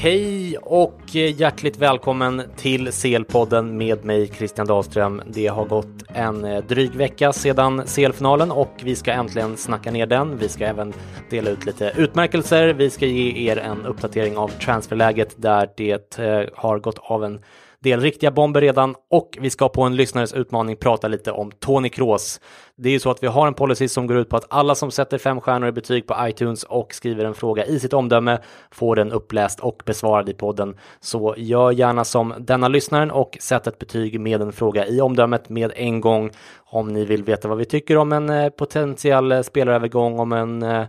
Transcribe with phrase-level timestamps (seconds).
[0.00, 5.22] Hej och eh, hjärtligt välkommen till CL-podden med mig Christian Dahlström.
[5.26, 10.06] Det har gått en eh, dryg vecka sedan CL-finalen och vi ska äntligen snacka ner
[10.06, 10.38] den.
[10.38, 10.92] Vi ska även
[11.30, 12.74] dela ut lite utmärkelser.
[12.74, 17.40] Vi ska ge er en uppdatering av transferläget där det eh, har gått av en
[17.82, 21.88] del riktiga bomber redan och vi ska på en lyssnares utmaning prata lite om Tony
[21.88, 22.40] Kroos.
[22.76, 24.74] Det är ju så att vi har en policy som går ut på att alla
[24.74, 28.38] som sätter fem stjärnor i betyg på iTunes och skriver en fråga i sitt omdöme
[28.70, 30.76] får den uppläst och besvarad i podden.
[31.00, 35.48] Så gör gärna som denna lyssnaren och sätt ett betyg med en fråga i omdömet
[35.48, 36.30] med en gång
[36.70, 40.62] om ni vill veta vad vi tycker om en eh, potentiell eh, spelarövergång, om en
[40.62, 40.84] eh,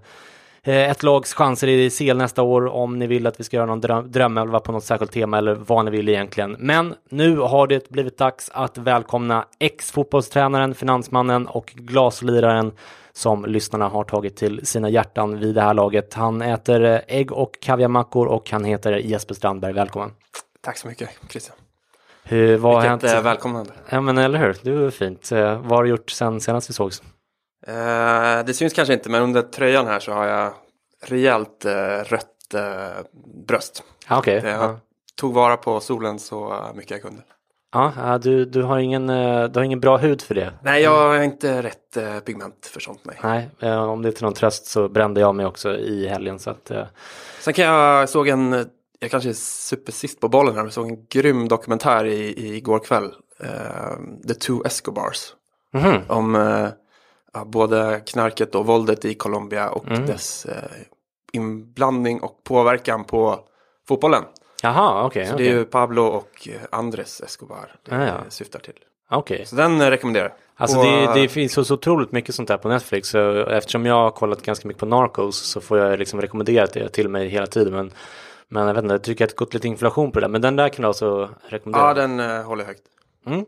[0.64, 3.82] ett lags chanser i CL nästa år om ni vill att vi ska göra någon
[3.82, 6.56] dröm, drömelva på något särskilt tema eller vad ni vill egentligen.
[6.60, 12.72] Men nu har det blivit dags att välkomna ex-fotbollstränaren, finansmannen och glasliraren
[13.14, 16.14] som lyssnarna har tagit till sina hjärtan vid det här laget.
[16.14, 19.74] Han äter eh, ägg och kaviarmackor och han heter Jesper Strandberg.
[19.74, 20.12] Välkommen!
[20.62, 21.56] Tack så mycket Christian.
[22.24, 23.04] Hur, vad har hänt?
[23.04, 23.72] Vilket eh, välkomnande.
[23.90, 25.32] Ja men eller hur, det var fint.
[25.32, 27.04] Eh, vad har du gjort sen senast vi sågs?
[27.68, 30.54] Eh, det syns kanske inte men under tröjan här så har jag
[31.06, 33.06] rejält eh, rött eh,
[33.48, 33.84] bröst.
[34.08, 34.42] Ah, Okej.
[34.46, 34.80] Jag Ja.
[35.16, 37.22] tog vara på solen så mycket jag kunde.
[37.74, 40.54] Ja, ja, du, du, har ingen, eh, du har ingen bra hud för det.
[40.64, 43.02] Nej, jag är inte rätt eh, pigment för sånt.
[43.04, 43.18] Nej.
[43.24, 46.40] Nej, eh, om det är till någon tröst så brände jag mig också i helgen.
[46.40, 46.72] Så att,
[47.40, 48.66] Sen kan jag såg en,
[49.00, 52.80] jag kanske är supersist på bollen här, men såg en grym dokumentär i, i igår
[52.80, 53.12] kväll.
[53.40, 55.34] Eh, The Two Escobars.
[55.74, 55.98] mhm.
[56.08, 56.68] Om eh, ja,
[57.46, 60.06] både knarket och våldet i Colombia och Mm.
[60.06, 60.54] dess eh,
[61.34, 63.40] inblandning och påverkan på
[63.88, 64.24] fotbollen.
[64.64, 65.28] Jaha, okej.
[65.28, 65.46] Så okej.
[65.46, 68.14] det är ju Pablo och eh, Andres Escobar det Ah, ja.
[68.30, 68.74] syftar till.
[69.12, 69.46] Okej.
[69.46, 70.34] Så den eh, rekommenderar jag.
[70.56, 73.10] Alltså Och, det, det finns så, otroligt mycket sånt där på Netflix.
[73.10, 76.90] Så eftersom jag har kollat ganska mycket på Narcos så får jag liksom rekommenderat det
[76.90, 77.74] till mig hela tiden.
[77.74, 77.92] Men,
[78.48, 80.32] men jag vet inte, jag tycker att det har gått lite inflation på det där.
[80.32, 81.88] Men den där kan du alltså rekommendera?
[81.88, 82.82] Ja, den eh, håller högt.
[83.26, 83.46] Mm.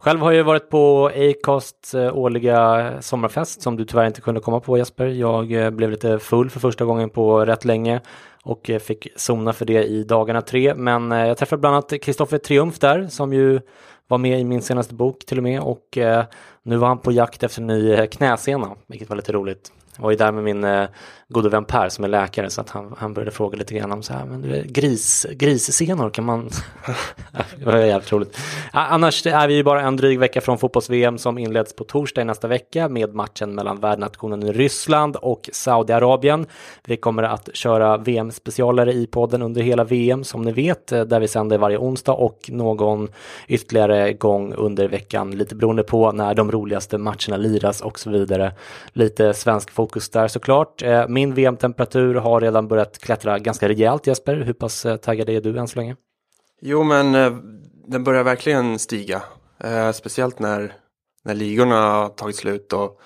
[0.00, 4.60] Själv har jag varit på Acasts eh, årliga sommarfest som du tyvärr inte kunde komma
[4.60, 5.06] på Jesper.
[5.06, 8.00] Jag eh, blev lite full för första gången på rätt länge
[8.42, 10.74] och eh, fick zona för det i dagarna tre.
[10.74, 13.60] Men jag träffade bland annat Kristoffer Triumf där som ju
[14.08, 15.98] var med i min senaste bok till och med och
[16.62, 19.72] nu var han på jakt efter en ny knäsena, vilket var lite roligt.
[19.96, 20.64] Jag var ju där med min
[21.30, 24.02] gode vän Per som är läkare så att han, han började fråga lite grann om
[24.02, 26.50] så här, men du, gris, grissenor kan man...
[27.58, 28.38] det var jävligt roligt.
[28.72, 32.24] Annars är vi ju bara en dryg vecka från fotbolls-VM som inleds på torsdag i
[32.24, 36.46] nästa vecka med matchen mellan värdnationen Ryssland och Saudiarabien.
[36.84, 41.28] Vi kommer att köra VM-specialare i podden under hela VM som ni vet, där vi
[41.28, 43.08] sänder varje onsdag och någon
[43.48, 48.52] ytterligare gång under veckan, lite beroende på när de roligaste matcherna liras och så vidare.
[48.92, 50.82] Lite svensk fokus där såklart.
[50.82, 54.36] Eh, min VM-temperatur har redan börjat klättra ganska rejält Jesper.
[54.36, 55.96] Hur pass eh, taggad är du än så länge?
[56.60, 57.32] Jo, men eh,
[57.86, 59.22] den börjar verkligen stiga.
[59.64, 60.74] Eh, speciellt när,
[61.24, 63.00] när ligorna har tagit slut och,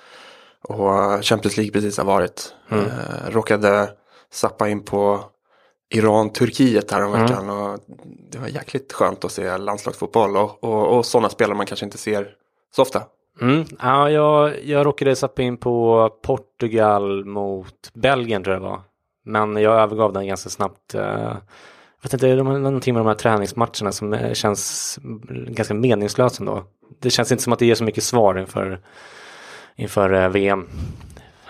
[0.62, 2.55] och Champions League precis har varit.
[2.70, 2.85] Mm.
[2.85, 3.91] Eh, råkade
[4.32, 5.25] sappa in på
[5.94, 7.50] Iran-Turkiet häromveckan.
[7.50, 7.79] Och
[8.31, 11.99] det var jäkligt skönt att se landslagsfotboll och, och, och sådana spelare man kanske inte
[11.99, 12.35] ser
[12.76, 13.03] så ofta.
[13.40, 13.64] Mm.
[13.81, 18.81] Ja, jag, jag råkade sappa in på Portugal mot Belgien tror jag det var.
[19.25, 20.94] Men jag övergav den ganska snabbt.
[20.94, 21.37] Eh,
[22.02, 24.99] jag vet inte, det är någonting med de här träningsmatcherna som eh, känns
[25.46, 26.64] ganska meningslöst ändå.
[27.00, 28.81] Det känns inte som att det ger så mycket svar inför,
[29.76, 30.69] inför eh, VM.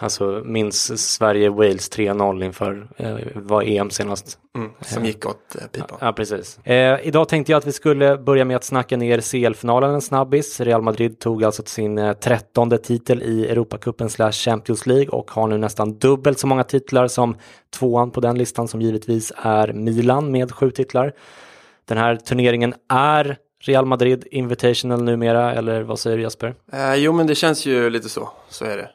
[0.03, 4.39] Alltså minns Sverige-Wales 3-0 inför, eh, var EM senast.
[4.57, 5.99] Mm, som gick åt eh, pipan.
[6.01, 6.59] Ja, precis.
[6.59, 10.61] Eh, idag tänkte jag att vi skulle börja med att snacka ner CL-finalen en snabbis.
[10.61, 15.47] Real Madrid tog alltså sin eh, trettonde titel i Europacupen slash Champions League och har
[15.47, 17.37] nu nästan dubbelt så många titlar som
[17.71, 21.13] tvåan på den listan som givetvis är Milan med sju titlar.
[21.89, 26.55] Den här turneringen är Real Madrid Invitational numera, eller vad säger du Jesper?
[26.73, 28.29] Eh, jo, men det känns ju lite så.
[28.49, 28.89] Så är det.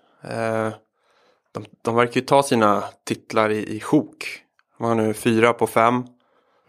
[1.62, 4.42] De, de verkar ju ta sina titlar i, i sjok.
[4.77, 6.04] De har nu fyra på fem.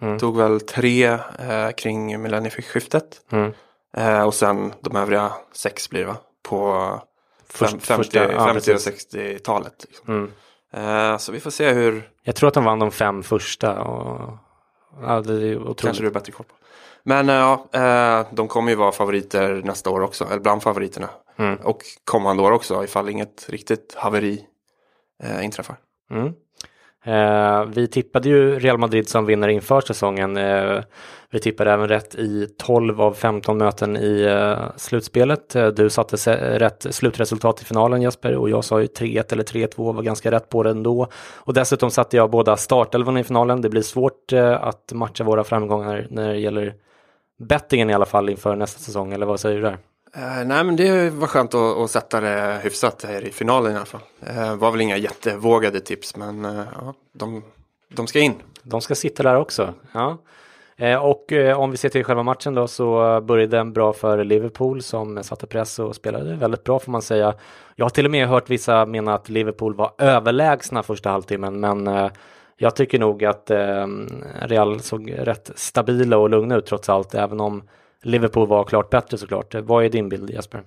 [0.01, 0.19] Mm.
[0.19, 1.05] Tog väl tre
[1.39, 3.21] eh, kring millennieskiftet.
[3.33, 3.53] Mm.
[3.97, 6.17] Eh, och sen de övriga sex blir det va?
[6.49, 7.01] På
[7.49, 9.15] Först- fem, 50, första- ja, 50 och precis.
[9.15, 9.85] 60-talet.
[9.89, 10.15] Liksom.
[10.15, 11.13] Mm.
[11.13, 13.83] Eh, så vi får se hur, Jag tror att de vann de fem första.
[13.83, 14.37] Och...
[15.03, 15.81] Ja, det är otroligt.
[15.81, 16.55] kanske du har bättre koll på.
[17.03, 21.09] Men eh, ja, eh, de kommer ju vara favoriter nästa år också, eller bland favoriterna.
[21.39, 21.57] Mm.
[21.65, 24.45] Och kommande år också, ifall inget riktigt haveri
[25.23, 25.77] eh, inträffar.
[26.11, 26.33] Mm.
[27.05, 30.37] Eh, vi tippade ju Real Madrid som vinnare inför säsongen.
[30.37, 30.81] Eh,
[31.31, 35.57] vi tippade även rätt i 12 av 15 möten i eh, slutspelet.
[35.57, 39.45] Eh, du satte se- rätt slutresultat i finalen Jesper och jag sa ju 3-1 eller
[39.45, 41.07] 3-2 var ganska rätt på det ändå.
[41.37, 43.61] Och dessutom satte jag båda startelvorna i finalen.
[43.61, 46.75] Det blir svårt eh, att matcha våra framgångar när det gäller
[47.39, 49.13] bettingen i alla fall inför nästa säsong.
[49.13, 49.79] Eller vad säger du där?
[50.19, 53.77] Eh, nej men det var skönt att, att sätta det hyfsat här i finalen i
[53.77, 54.01] alla fall.
[54.27, 57.43] Eh, var väl inga jättevågade tips men eh, ja, de,
[57.89, 58.35] de ska in.
[58.63, 59.75] De ska sitta där också.
[59.93, 60.19] Ja.
[60.77, 64.25] Eh, och eh, om vi ser till själva matchen då så började den bra för
[64.25, 67.35] Liverpool som satte press och spelade väldigt bra får man säga.
[67.77, 71.87] Jag har till och med hört vissa mena att Liverpool var överlägsna första halvtimmen men
[71.87, 72.11] eh,
[72.57, 73.51] jag tycker nog att
[74.41, 77.63] Real såg rätt stabila och lugna ut trots allt även om
[78.05, 79.55] Liverpool var klart bättre såklart.
[79.55, 80.63] Vad är din bild Jesper?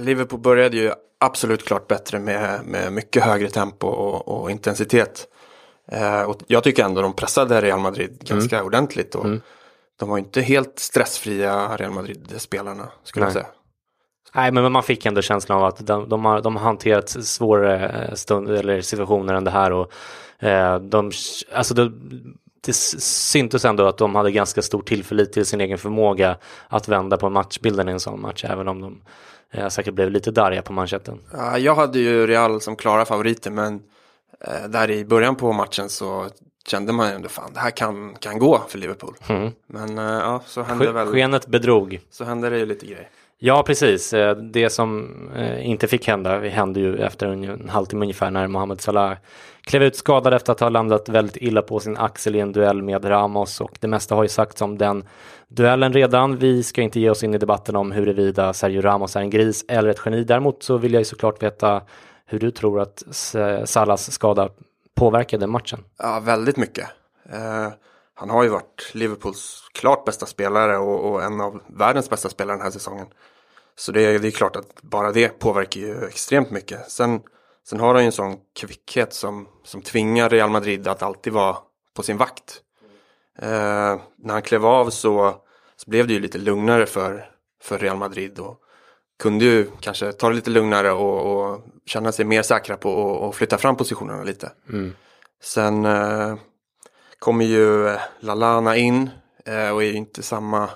[0.00, 5.28] Liverpool började ju absolut klart bättre med, med mycket högre tempo och, och intensitet.
[5.88, 9.14] Eh, och jag tycker ändå de pressade Real Madrid ganska ordentligt.
[9.14, 9.26] Och
[9.98, 13.42] De var inte helt stressfria Real Madrid-spelarna skulle jag Nej.
[13.42, 13.54] säga.
[14.34, 18.16] Nej, men man fick ändå känslan av att de, de, har, de har hanterat svårare
[18.16, 19.72] stund, eller situationer än det här.
[19.72, 19.92] Och,
[20.38, 21.12] eh, de,
[21.54, 21.92] alltså det,
[22.66, 26.36] det syntes ändå att de hade ganska stor tillförlit till sin egen förmåga
[26.68, 29.00] att vända på matchbilden i en sån match, även om de
[29.50, 31.18] eh, säkert blev lite darriga på manschetten.
[31.32, 33.80] Ja, jag hade ju Real som klara favoriter men
[34.40, 36.26] eh, där i början på matchen så
[36.66, 39.14] kände man ju ändå fan det här kan, kan gå för Liverpool.
[39.66, 42.00] Men eh, ja, så hände, Sk- väl, Skenet bedrog.
[42.10, 43.08] så hände det ju lite grejer.
[43.44, 44.12] Ja, precis.
[44.12, 48.46] Eh, det som eh, inte fick hända det hände ju efter en halvtimme ungefär när
[48.46, 49.16] Mohamed Salah
[49.60, 52.82] klev ut skadad efter att ha landat väldigt illa på sin axel i en duell
[52.82, 55.04] med Ramos och det mesta har ju sagts om den
[55.48, 56.36] duellen redan.
[56.36, 59.64] Vi ska inte ge oss in i debatten om huruvida Sergio Ramos är en gris
[59.68, 60.24] eller ett geni.
[60.24, 61.82] Däremot så vill jag ju såklart veta
[62.26, 63.02] hur du tror att
[63.34, 64.48] eh, Salahs skada
[64.94, 65.84] påverkade matchen.
[65.98, 66.88] Ja, väldigt mycket.
[67.32, 67.68] Uh...
[68.14, 72.56] han har ju varit Liverpools klart bästa spelare och, och en av världens bästa spelare
[72.56, 73.06] den här säsongen.
[73.76, 76.90] Så det, är- det är klart att bara det påverkar ju extremt mycket.
[76.90, 77.20] Sen,
[77.68, 81.56] sen har han ju en sån kvickhet som, som tvingar Real Madrid att alltid vara
[81.96, 82.60] på sin vakt.
[83.38, 83.48] Eh,
[84.18, 85.34] när han klev av så,
[85.76, 87.30] så blev det ju lite lugnare för,
[87.62, 88.58] för Real Madrid och
[89.22, 93.28] kunde ju kanske ta det lite lugnare och, och känna sig mer säkra på och,
[93.28, 94.52] och flytta fram positionerna lite.
[95.42, 96.34] Sen eh,
[97.18, 99.10] kommer ju Lalana in
[99.46, 100.70] eh, och är ju inte samma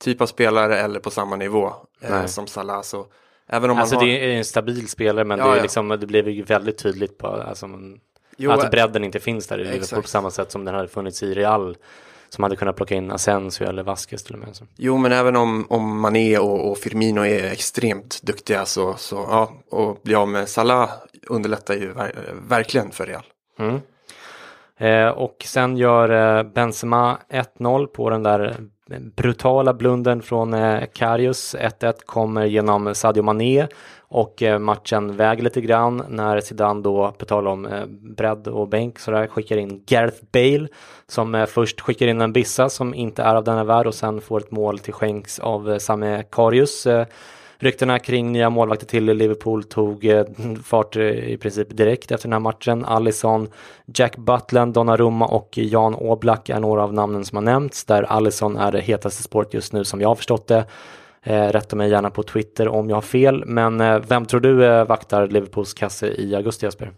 [0.00, 2.82] typ av spelare eller på samma nivå eh, som Salah.
[2.82, 3.06] Så
[3.48, 4.08] även om Alltså man har...
[4.10, 5.62] det är en stabil spelare men Ja, det, är ja.
[5.62, 7.68] liksom, det blev ju väldigt tydligt på alltså,
[8.36, 10.88] Jo, att eh, bredden inte finns där i Liverpool på samma sätt som den hade
[10.88, 11.76] funnits i Real.
[12.28, 14.56] Som hade kunnat plocka in Asensio eller Vasquez till och med.
[14.56, 14.64] Så.
[14.76, 19.52] Jo, men även om, om Mané och, och Firmino är extremt duktiga så, så ja,
[19.70, 20.90] och bli av med Salah
[21.26, 23.22] underlättar ju ver- verkligen för Real.
[24.78, 27.18] Eh, och sen gör eh, Benzema
[27.58, 28.56] 1-0 på den där
[28.98, 31.54] brutala blunden från eh, Karius.
[31.54, 33.66] 1-1 kommer genom Sadio Mané
[33.98, 38.68] och eh, matchen väger lite grann när Zidane då, på tal om eh, bredd och
[38.68, 40.68] bänk, så där skickar in Gareth Bale
[41.06, 44.20] som eh, först skickar in en bissa som inte är av denna värld och sen
[44.20, 46.86] får ett mål till skänks av eh, Same Karius.
[46.86, 47.06] Eh,
[47.62, 50.24] Ryktena kring nya målvakter till Liverpool tog eh,
[50.64, 52.84] fart eh, i princip direkt efter den här matchen.
[52.84, 53.48] Alisson,
[53.94, 58.56] Jack Butland, Donnarumma och Jan Oblak är några av namnen som har nämnts, där Alisson
[58.56, 60.64] är det hetaste spåret just nu som jag har förstått det.
[61.22, 64.64] Eh, rätta mig gärna på Twitter om jag har fel, men eh, vem tror du
[64.64, 66.92] eh, vaktar Liverpools kasse i augusti Jesper?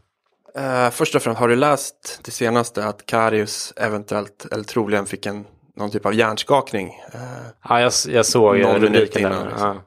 [0.55, 5.27] Eh, först och främst, har du läst det senaste att Karius eventuellt eller troligen fick
[5.27, 5.45] en
[5.77, 7.01] någon typ av hjärnskakning?
[7.69, 9.51] Ja, jag, jag såg rubriken innan, där.
[9.51, 9.81] liksom.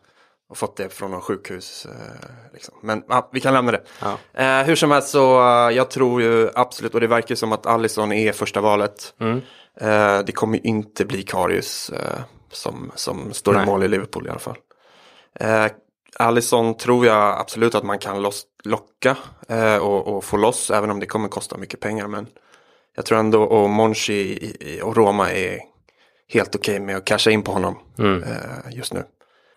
[0.50, 1.86] Och fått det från någon sjukhus.
[1.86, 2.76] Eh, liksom.
[2.82, 3.84] Men ja, vi kan lämna det.
[4.02, 4.18] Ja.
[4.34, 7.66] Eh, hur som helst så eh, jag tror ju absolut och det verkar som att
[7.66, 9.14] Allison är första valet.
[9.20, 9.42] Mm.
[9.82, 12.20] Eh, det kommer ju inte bli Karius eh,
[12.52, 13.64] som, som står Nej.
[13.64, 14.58] i mål i Liverpool i alla fall.
[15.40, 15.66] Eh,
[16.20, 19.18] Allison tror jag absolut att man kan loss, locka
[19.50, 22.08] eh, och, och få loss även om det kommer kosta mycket pengar.
[22.08, 22.28] Men
[22.96, 25.60] jag tror ändå och Monchi och Roma är
[26.30, 28.24] helt okej med att casha in på honom Mm.
[28.72, 29.04] just nu.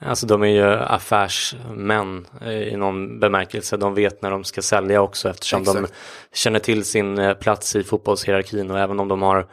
[0.00, 3.76] Alltså de är ju affärsmän eh, i någon bemärkelse.
[3.76, 5.94] De vet när de ska sälja också eftersom de Exakt.
[6.32, 9.46] känner till sin eh, plats i fotbollshierarkin och även om de har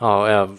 [0.00, 0.50] ja, eh,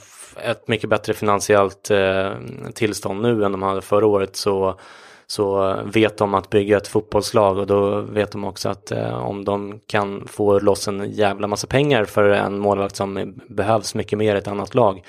[0.43, 2.31] ett mycket bättre finansiellt eh,
[2.73, 4.79] tillstånd nu än de hade förra året så
[5.27, 9.45] så vet de att bygga ett fotbollslag och då vet de också att eh, om
[9.45, 14.35] de kan få loss en jävla massa pengar för en målvakt som behövs mycket mer
[14.35, 15.03] i ett annat lag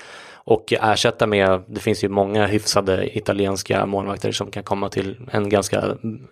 [0.47, 5.49] och ersätta med, det finns ju många hyfsade italienska målvakter som kan komma till en
[5.49, 5.83] ganska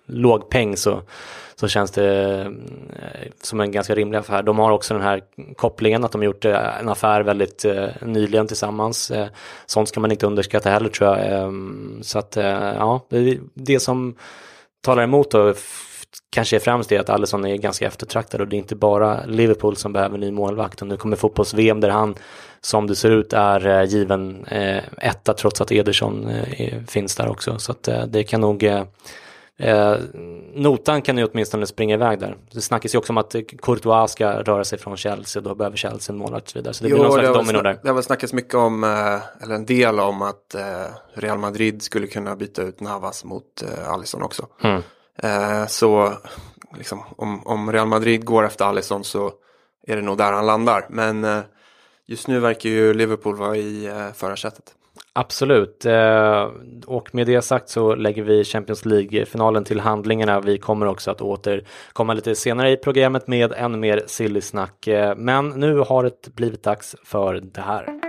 [0.05, 1.01] låg peng så,
[1.55, 4.43] så känns det eh, som en ganska rimlig affär.
[4.43, 5.21] De har också den här
[5.55, 9.11] kopplingen att de gjort eh, en affär väldigt eh, nyligen tillsammans.
[9.65, 11.31] Sånt ska man inte underskatta heller tror jag.
[11.31, 14.15] Ehm, så att ja, det, det som
[14.81, 15.53] talar emot då
[16.29, 19.75] kanske är främst det att Alisson är ganska eftertraktad och det är inte bara Liverpool
[19.75, 20.81] som behöver ny målvakt.
[20.81, 22.15] Och nu kommer fotbolls-VM där han
[22.61, 27.29] som det ser ut är eh, given eh, etta trots att Ederson eh, finns där
[27.29, 27.59] också.
[27.59, 28.83] Så att eh, det kan nog eh,
[29.57, 29.95] Eh,
[30.53, 32.37] notan kan ju åtminstone springa iväg där.
[32.51, 35.77] Det snackas ju också om att Courtois ska röra sig från Chelsea och då behöver
[35.77, 36.73] Chelsea en målvakt och så vidare.
[36.73, 37.79] Så det blir någon slags domino där.
[37.81, 40.55] det har väl snackats mycket om, eh, eller en del om att
[41.13, 44.47] Real Madrid skulle kunna byta ut Navas mot Alisson också.
[44.63, 44.81] Mm.
[45.23, 46.13] Eh, så
[46.77, 49.31] liksom, om, om Real Madrid går efter Alisson så
[49.87, 50.85] är det nog där han landar.
[50.89, 51.39] Men eh,
[52.05, 54.75] just nu verkar ju Liverpool vara i eh, förarsätet.
[55.13, 55.85] Absolut.
[55.85, 56.49] Eh,
[56.85, 60.39] och med det sagt så lägger vi Champions League-finalen till handlingarna.
[60.39, 64.87] Vi kommer också att återkomma lite senare i programmet med ännu mer silly snack.
[64.87, 68.04] Eh, men nu har det blivit dags för det här.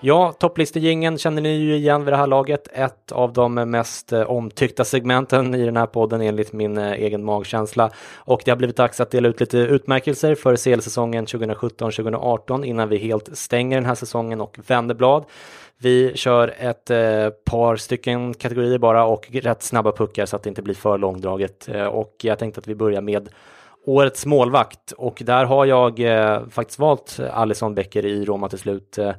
[0.00, 2.68] Ja, topplistejingeln känner ni ju igen vid det här laget.
[2.72, 7.24] Ett av de mest eh, omtyckta segmenten i den här podden enligt min eh, egen
[7.24, 7.90] magkänsla.
[8.16, 12.98] Och det har blivit dags att dela ut lite utmärkelser för CL-säsongen 2017-2018 innan vi
[12.98, 15.24] helt stänger den här säsongen och vänder blad.
[15.78, 20.48] Vi kör ett eh, par stycken kategorier bara och rätt snabba puckar så att det
[20.48, 21.68] inte blir för långdraget.
[21.68, 23.28] Eh, och jag tänkte att vi börjar med
[23.86, 28.98] Årets målvakt och där har jag eh, faktiskt valt Alisson Becker i Roma till slut.
[28.98, 29.12] Eh,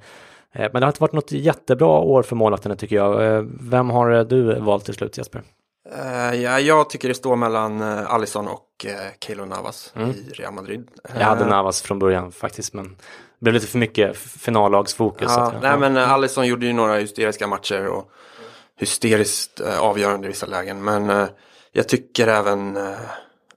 [0.56, 3.36] Eh, Men det har inte varit något jättebra år för målvakterna tycker jag.
[3.38, 5.42] Eh, Vem har eh, du valt till slut Jesper?
[6.34, 8.86] Ja, jag tycker det står mellan Alisson och
[9.20, 10.88] Keylor Navas i Real Madrid.
[11.04, 11.20] Mm.
[11.22, 12.96] Jag hade Navas från början faktiskt men det
[13.40, 15.32] blev lite för mycket finallagsfokus.
[15.38, 18.12] Ja, jag- nej men Alisson gjorde ju några hysteriska matcher och
[18.80, 20.84] hysteriskt avgörande i vissa lägen.
[20.84, 21.28] Men
[21.72, 22.80] jag tycker även,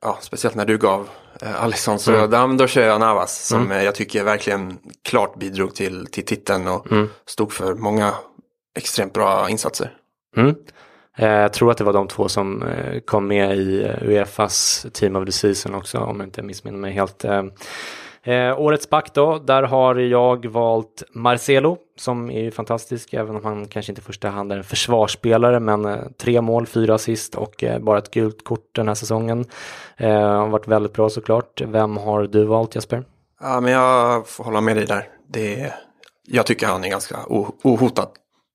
[0.02, 1.08] ja, speciellt när du gav
[1.42, 2.30] eh, Alisson, så Mm.
[2.30, 6.68] då, då kör jag Navas som eh, jag tycker verkligen klart bidrog till, till titeln
[6.68, 7.08] och Mm.
[7.26, 8.14] stod för många
[8.78, 9.92] extremt bra insatser.
[10.36, 10.54] Mm.
[11.18, 12.64] Eh, Jag tror att det var de två som
[13.06, 17.24] kom med i Uefas Team of the Season också om jag inte missminner mig helt.
[18.24, 23.44] Eh, årets back då, där har jag valt Marcelo som är ju fantastisk även om
[23.44, 27.34] han kanske inte i första hand är en försvarsspelare men eh, tre mål, fyra assist
[27.34, 29.44] och eh, bara ett gult kort den här säsongen.
[29.96, 31.60] Eh, har varit väldigt bra såklart.
[31.60, 33.04] Vem har du valt Jesper?
[33.40, 35.08] Ja, men jag får hålla med dig där.
[35.28, 35.72] Det,
[36.26, 37.16] jag tycker han är ganska
[37.62, 38.08] ohotad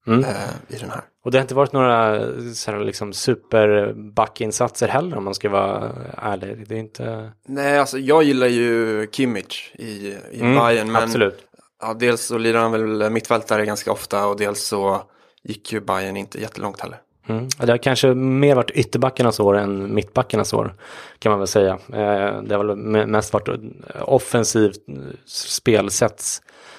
[0.07, 0.23] Mm.
[0.23, 0.29] eh,
[0.67, 1.01] i den här.
[1.25, 2.19] Och det har inte varit några
[2.53, 6.67] så här, liksom, superbackinsatser heller om man ska vara ärlig.
[6.67, 7.31] Det är inte...
[7.47, 9.85] Nej, alltså jag gillar ju Kimmich i,
[10.31, 10.91] i Mm, Bayern.
[10.91, 11.43] Men Absolut.
[11.81, 15.01] Ja, dels så lirar han väl mittfältare ganska ofta och dels så
[15.43, 16.97] gick ju Bayern inte jättelångt heller.
[17.29, 17.47] Mm.
[17.59, 20.75] Det har kanske mer varit ytterbackarnas år än mittbackarnas år
[21.19, 21.73] kan man väl säga.
[21.73, 23.59] Eh, Det har väl me- mest varit
[24.01, 24.79] offensivt
[25.25, 26.23] spelsätt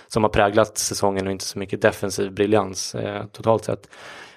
[0.08, 3.88] som har präglat säsongen och inte så mycket defensiv briljans eh, totalt sett.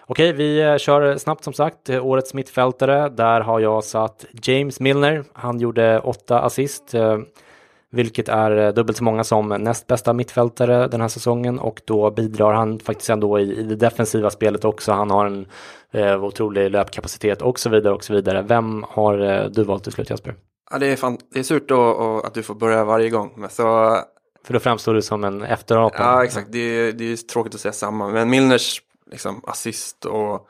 [0.05, 1.89] Okej, vi eh, kör snabbt som sagt.
[1.89, 5.23] Eh, årets mittfältare, där har jag satt James Milner.
[5.33, 6.93] Han gjorde åtta assist.
[6.93, 7.17] Eh,
[7.91, 12.53] vilket är dubbelt så många som näst bästa mittfältare den här säsongen och då bidrar
[12.53, 14.91] han faktiskt ändå i, i det defensiva spelet också.
[14.91, 15.45] Han har en
[15.91, 18.41] eh, otrolig löpkapacitet och så vidare och så vidare.
[18.41, 20.35] Vem har eh, du valt till slut Jesper?
[20.71, 23.33] Ja, det, är fan, det är surt då, och att du får börja varje gång.
[23.35, 23.97] Men så
[24.43, 26.03] för då framstår du som en efterapare.
[26.07, 26.47] Ja, exakt.
[26.51, 28.07] Det är, det är tråkigt att säga samma.
[28.07, 28.81] Men Milners
[29.11, 30.47] liksom, assist och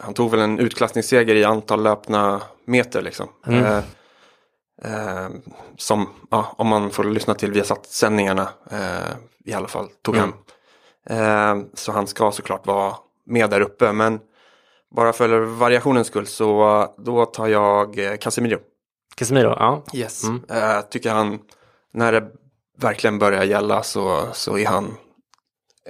[0.00, 3.28] han tog väl en utklassningsseger i antal löpna meter liksom.
[3.46, 3.64] Mm.
[3.64, 3.76] Eh,
[4.84, 5.28] eh,
[5.76, 10.32] som, ja, om man får lyssna till Viasat-sändningarna eh, i alla fall, tog Mm.
[11.06, 11.60] hem.
[11.60, 12.94] Eh, så han ska såklart vara
[13.26, 13.92] med där uppe.
[13.92, 14.20] Men
[14.96, 18.58] bara för variationens skull så då tar jag eh, Casemiro.
[19.14, 19.82] Casemiro, ja.
[19.94, 20.24] Yes.
[20.24, 20.42] Mm.
[20.50, 21.38] Eh, tycker han,
[21.92, 22.30] när det
[22.78, 24.96] verkligen börjar gälla så, så är han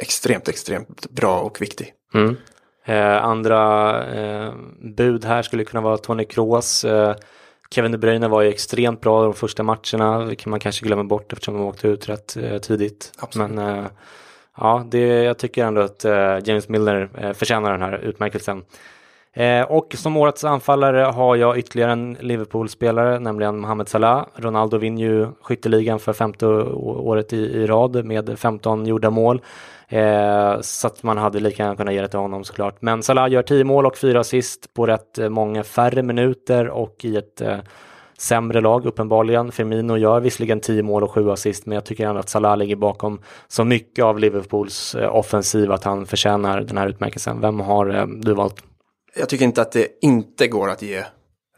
[0.00, 1.92] extremt, extremt bra och viktig.
[2.14, 2.36] Mm.
[2.84, 4.52] Eh, andra eh,
[4.96, 6.84] bud här skulle kunna vara Tony Kroos.
[6.84, 7.14] Eh,
[7.70, 11.32] Kevin De Bruyne var ju extremt bra de första matcherna, vilket man kanske glömmer bort
[11.32, 13.12] eftersom de åkte ut rätt eh, tidigt.
[13.18, 13.50] Absolut.
[13.50, 13.86] Men eh,
[14.56, 18.64] ja, det, jag tycker ändå att eh, James Milner eh, förtjänar den här utmärkelsen.
[19.34, 24.26] Eh, och som årets anfallare har jag ytterligare en Liverpool-spelare, nämligen Mohamed Salah.
[24.36, 29.40] Ronaldo vinner ju skytteligan för femte året i, i rad med 15 gjorda mål.
[29.88, 32.82] Eh, så att man hade lika gärna kunnat ge det till honom såklart.
[32.82, 37.04] Men Salah gör 10 mål och 4 assist på rätt eh, många färre minuter och
[37.04, 37.58] i ett eh,
[38.18, 39.52] sämre lag uppenbarligen.
[39.52, 42.76] Firmino gör visserligen 10 mål och 7 assist men jag tycker ändå att Salah ligger
[42.76, 47.40] bakom så mycket av Liverpools eh, offensiv att han förtjänar den här utmärkelsen.
[47.40, 48.71] Vem har eh, du valt?
[49.14, 51.04] Jag tycker inte att det inte går att ge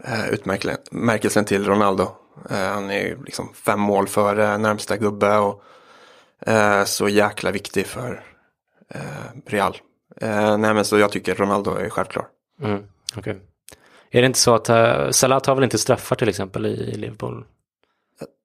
[0.05, 2.09] eh, utmärkelsen till Ronaldo.
[2.51, 5.63] Eh, han är ju liksom fem mål före närmsta gubbe och
[6.47, 8.25] eh, så jäkla viktig för
[8.89, 9.01] eh,
[9.47, 9.77] Real.
[10.21, 12.27] Eh, nej men så jag tycker Ronaldo är självklar.
[12.63, 12.83] Mm,
[13.17, 13.41] okej.
[14.11, 16.95] Är det inte så att uh, Salah tar väl inte straffar till exempel i, i
[16.95, 17.45] Liverpool?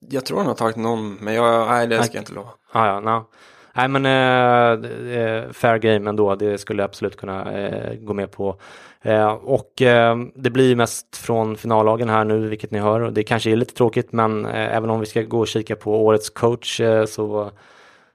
[0.09, 2.49] Jag tror han har tagit någon, men jag, nej det ska jag inte lova.
[2.71, 3.25] Ah, ja, no.
[3.73, 8.31] Nej men eh, eh, fair game ändå, det skulle jag absolut kunna eh, gå med
[8.31, 8.55] på.
[9.01, 13.01] Eh, och eh, det blir ju mest från finallagen här nu, vilket ni hör.
[13.01, 15.75] Och det kanske är lite tråkigt, men eh, även om vi ska gå och kika
[15.75, 17.51] på årets coach eh, så,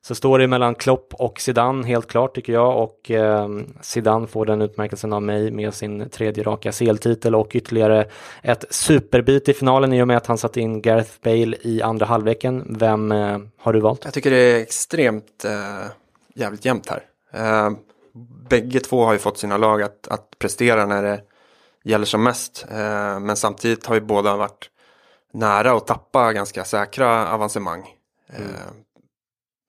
[0.06, 2.82] så står det mellan Klopp och Zidane helt klart tycker jag.
[2.82, 3.48] Och eh,
[3.80, 8.06] Zidane får den utmärkelsen av mig med sin tredje raka CL-titel och ytterligare
[8.42, 12.06] ett superbit i finalen i och med att han satte in Gareth Bale i andra
[12.06, 12.76] halvleken.
[12.78, 14.04] Vem eh, har du valt?
[14.04, 15.86] Jag tycker det är extremt eh,
[16.34, 17.02] jävligt jämnt här.
[17.32, 17.70] Eh,
[18.48, 21.20] bägge två har ju fått sina lag att, att prestera när det
[21.84, 22.66] gäller som mest.
[22.70, 24.70] Eh, men samtidigt har ju båda varit
[25.32, 27.86] nära att tappa ganska säkra avancemang.
[28.28, 28.70] Eh,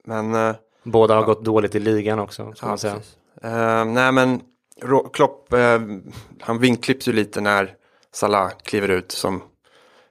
[0.05, 3.01] men eh, Båda har gått dåligt i ligan också, ska man Ja, säga.
[3.41, 4.41] Eh, nej men
[5.13, 5.81] Klopp, eh,
[6.41, 7.73] han vinklipps ju lite när
[8.11, 9.43] Salah kliver ut som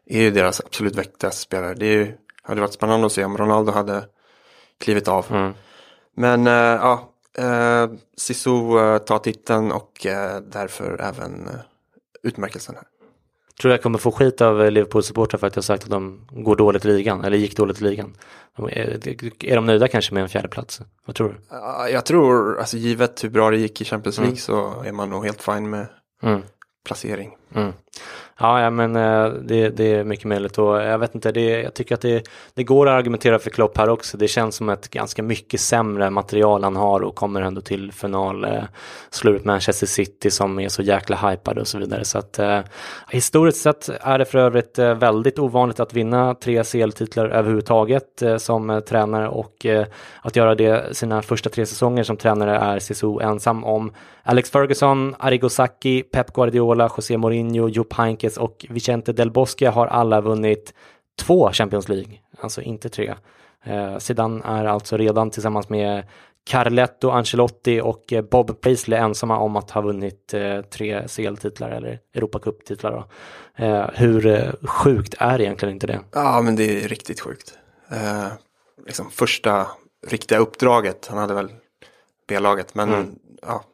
[0.07, 1.75] är ju deras absolut viktigaste spelare.
[1.75, 4.05] Det ju, hade varit spännande att se om Ronaldo hade
[4.79, 5.27] klivit av.
[5.31, 5.53] Mm.
[6.17, 10.07] Men ja, eh, Sisu eh, tar titeln och
[10.43, 11.49] därför även
[12.23, 12.85] utmärkelsen här.
[13.61, 16.57] Tror jag kommer få skit av eh, Liverpool-supportrar för att jag sagt att de går
[16.57, 18.17] dåligt i ligan, eller gick dåligt i ligan.
[18.71, 20.81] Är, de nöjda kanske med en fjärde plats?
[21.07, 21.35] Vad tror du?
[21.51, 25.11] Ja, jag tror, alltså givet hur bra det gick i Champions League så är man
[25.11, 25.87] nog helt fine med
[26.23, 26.43] Mm.
[26.87, 27.37] placering.
[27.55, 27.73] Mm.
[28.39, 31.75] Ja, ja, men eh, det, det är mycket möjligt och jag vet inte, det, jag
[31.75, 34.17] tycker att det, det går att argumentera för Klopp här också.
[34.17, 38.45] Det känns som ett ganska mycket sämre material han har och kommer ändå till final,
[38.45, 38.63] eh,
[39.11, 42.05] slår ut Manchester City som är så jäkla hypade och så vidare.
[42.05, 42.61] Så att eh,
[43.11, 48.37] historiskt sett är det för övrigt eh, väldigt ovanligt att vinna tre CL-titlar överhuvudtaget eh,
[48.37, 49.87] som eh, tränare och eh,
[50.23, 53.93] att göra det sina första tre säsonger som tränare är CSO ensam om.
[54.25, 59.87] Alex Ferguson, Arrigo Sacchi, Pep Guardiola, José Mourinho, Jupp Heynckes och Vicente Del Bosque har
[59.87, 60.75] alla vunnit
[61.21, 63.15] två Champions League, alltså inte tre.
[63.65, 66.07] Eh, Zidane är alltså redan tillsammans med
[66.47, 71.99] Carletto, Ancelotti och eh, Bob Paisley ensamma om att ha vunnit eh, tre CL-titlar eller
[72.15, 73.05] Europacup-titlar.
[73.57, 76.01] Eh, hur eh, sjukt är egentligen inte det?
[76.13, 77.59] Ja, men det är riktigt sjukt.
[78.87, 79.67] Liksom första
[80.07, 81.49] riktiga uppdraget, han hade väl
[82.29, 83.15] B-laget, men Mm.
[83.43, 83.65] ja,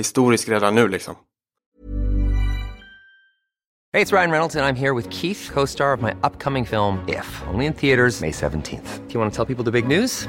[0.00, 1.16] historisk redan nu liksom.
[3.92, 7.04] Hey, it's Ryan Reynolds, and I'm here with Keith, co star of my upcoming film,
[7.08, 9.08] If, only in theaters, May 17th.
[9.08, 10.28] Do you want to tell people the big news?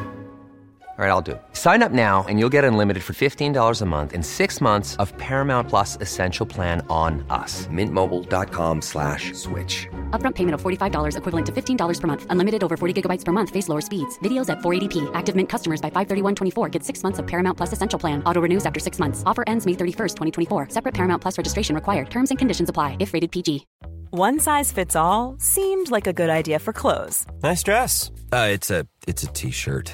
[1.02, 1.42] All right, I'll do it.
[1.54, 5.18] Sign up now and you'll get unlimited for $15 a month in six months of
[5.18, 7.66] Paramount Plus Essential Plan on us.
[7.74, 9.88] Mintmobile.com slash switch.
[10.12, 12.28] Upfront payment of $45 equivalent to $15 per month.
[12.30, 13.50] Unlimited over 40 gigabytes per month.
[13.50, 14.20] Face lower speeds.
[14.20, 15.10] Videos at 480p.
[15.16, 18.22] Active Mint customers by 531.24 get six months of Paramount Plus Essential Plan.
[18.28, 19.24] Auto renews after six months.
[19.26, 20.68] Offer ends May 31st, 2024.
[20.70, 22.12] Separate Paramount Plus registration required.
[22.12, 23.66] Terms and conditions apply if rated PG.
[24.12, 28.12] One size fits all seemed like a good idea for clothes Nice dress.
[28.32, 29.94] Uh, it's a it's a t-shirt.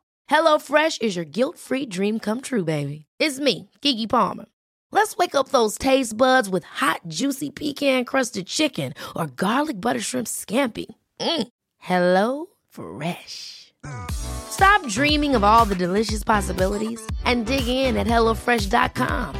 [0.31, 3.03] HelloFresh is your guilt free dream come true, baby.
[3.19, 4.45] It's me, Gigi Palmer.
[4.89, 9.99] Let's wake up those taste buds with hot, juicy pecan crusted chicken or garlic butter
[9.99, 10.85] shrimp scampi.
[11.19, 11.47] Mm.
[11.79, 13.73] Hello Fresh.
[14.11, 19.35] Stop dreaming of all the delicious possibilities and dig in at HelloFresh.com.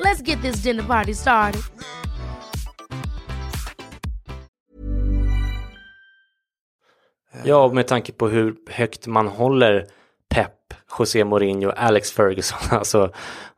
[0.00, 1.62] Let's get this dinner party started.
[7.44, 9.86] Ja, med tanke på hur högt man håller
[10.98, 12.58] José Mourinho och Alex Ferguson.
[12.78, 13.10] Alltså,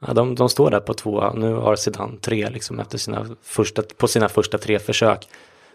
[0.07, 1.31] ja, de, de står där på två.
[1.35, 5.29] Nu har Zidane tre liksom efter sina första, på sina första tre försök.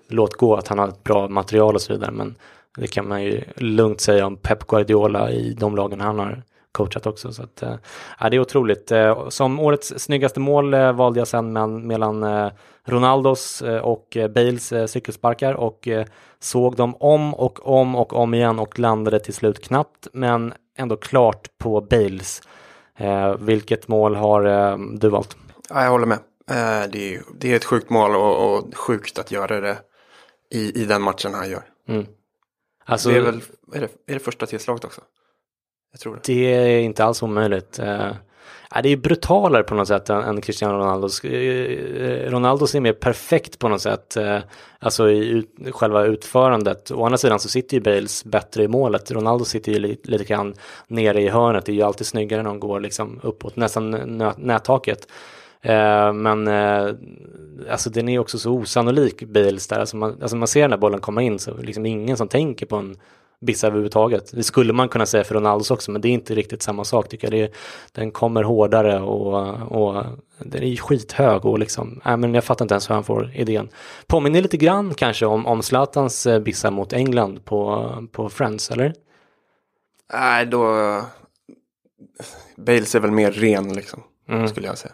[0.08, 2.12] Låt gå att han har ett bra material och så vidare.
[2.12, 2.36] Men
[2.78, 7.06] det kan man ju lugnt säga om Pep Guardiola i de lagen han har coachat
[7.06, 7.34] också.
[7.34, 8.91] Så att, äh, det är otroligt.
[8.91, 12.52] Eh, som årets snyggaste mål eh, valde jag sen mellan, mellan
[12.86, 15.88] Ronaldos och Bales cykelsparkar och
[16.39, 20.98] såg dem om och om och om igen och landade till slut knappt men ändå
[20.98, 22.42] klart på Bales.
[23.40, 25.38] vilket mål har du valt?
[25.70, 26.20] Ja, jag håller med.
[26.92, 29.78] det, är, det är ett sjukt mål och, och sjukt att göra det
[30.52, 31.64] i, i den matchen han gör.
[31.88, 32.06] Mm.
[32.86, 33.42] Alltså, det är, väl,
[33.74, 35.02] är, det, är det första tillslaget också?
[35.92, 36.22] Jag tror det.
[36.24, 37.80] Det är inte alls omöjligt
[38.74, 41.24] ja, det är brutalare på något sätt än, än Cristiano Ronaldos.
[41.24, 44.18] Eh, eh, Ronaldos är mer perfekt på något sätt.
[44.18, 44.40] Eh,
[44.80, 46.92] alltså i ut, själva utförandet.
[46.92, 49.12] Å andra sidan så sitter ju Bales bättre i målet.
[49.12, 50.54] Ronaldo sitter ju lite, lite grann
[50.88, 51.66] nere i hörnet.
[51.66, 53.92] Det är ju alltid snyggare när de går liksom uppåt, nästan
[54.38, 55.08] nättaket.
[56.14, 56.48] Men
[57.70, 59.80] alltså den är också så osannolik Bales där.
[59.80, 62.66] Alltså man, alltså man ser den här bollen komma in så liksom ingen som tänker
[62.66, 62.98] på en
[63.43, 64.32] Bissa överhuvudtaget.
[64.32, 67.10] Det skulle man kunna säga för Ronaldos också, men det är inte riktigt samma sak
[67.10, 67.32] tycker jag.
[67.32, 67.51] Det är,
[67.91, 70.06] den kommer hårdare och, och
[70.38, 73.69] den är skithög och liksom, äh, men jag fattar inte ens hur han får idén.
[74.08, 78.93] Påminner lite grann kanske om, om Zlatans eh, Bissa mot England på, på Friends, eller?
[80.13, 81.01] Nej, då...
[82.58, 84.47] Bales är väl mer ren liksom, mm.
[84.47, 84.93] skulle jag säga.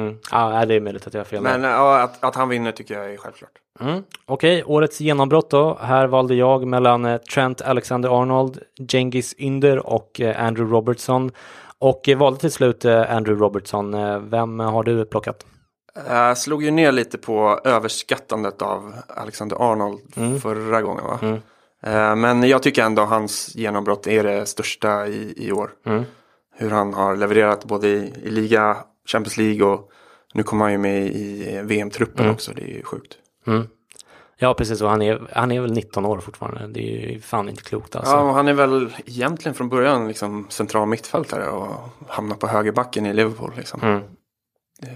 [0.00, 0.18] Mm.
[0.30, 1.42] Ja, det är möjligt att jag har fel.
[1.42, 3.50] Men ja, att, att han vinner tycker jag är självklart.
[3.80, 4.02] Mm.
[4.26, 5.78] Okej, okay, årets genombrott då.
[5.80, 8.58] Här valde jag mellan eh, Trent Alexander-Arnold,
[8.88, 11.30] Genghis Ynder och eh, Andrew Robertson.
[11.78, 13.92] Och eh, valde till slut Andrew Robertson.
[14.30, 15.46] Vem har du plockat?
[16.08, 20.40] Jag slog ju ner lite på överskattandet av Alexander Arnold mm.
[20.40, 21.04] förra gången.
[21.04, 21.18] Va?
[21.22, 21.40] Mm.
[22.20, 25.70] Men jag tycker ändå hans genombrott är det största i, i år.
[25.86, 26.04] Mm.
[26.56, 29.90] Hur han har levererat både i, i liga, Champions League och
[30.34, 32.34] nu kommer han ju med i VM-truppen mm.
[32.34, 32.52] också.
[32.52, 33.18] Det är ju sjukt.
[33.46, 33.66] Mm.
[34.42, 34.80] Ja, precis.
[34.80, 36.66] Och han är, han är väl 19 år fortfarande.
[36.66, 38.12] Det är ju fan inte klokt alltså.
[38.12, 41.74] Ja, och han är väl egentligen från början liksom central mittfältare och
[42.08, 43.52] hamnar på högerbacken i Liverpool.
[43.56, 43.80] Liksom.
[43.82, 44.02] Mm.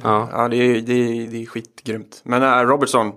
[0.02, 0.28] ja.
[0.32, 2.20] ja, det är, det, är, det är skitgrymt.
[2.24, 3.12] Men äh, Robertson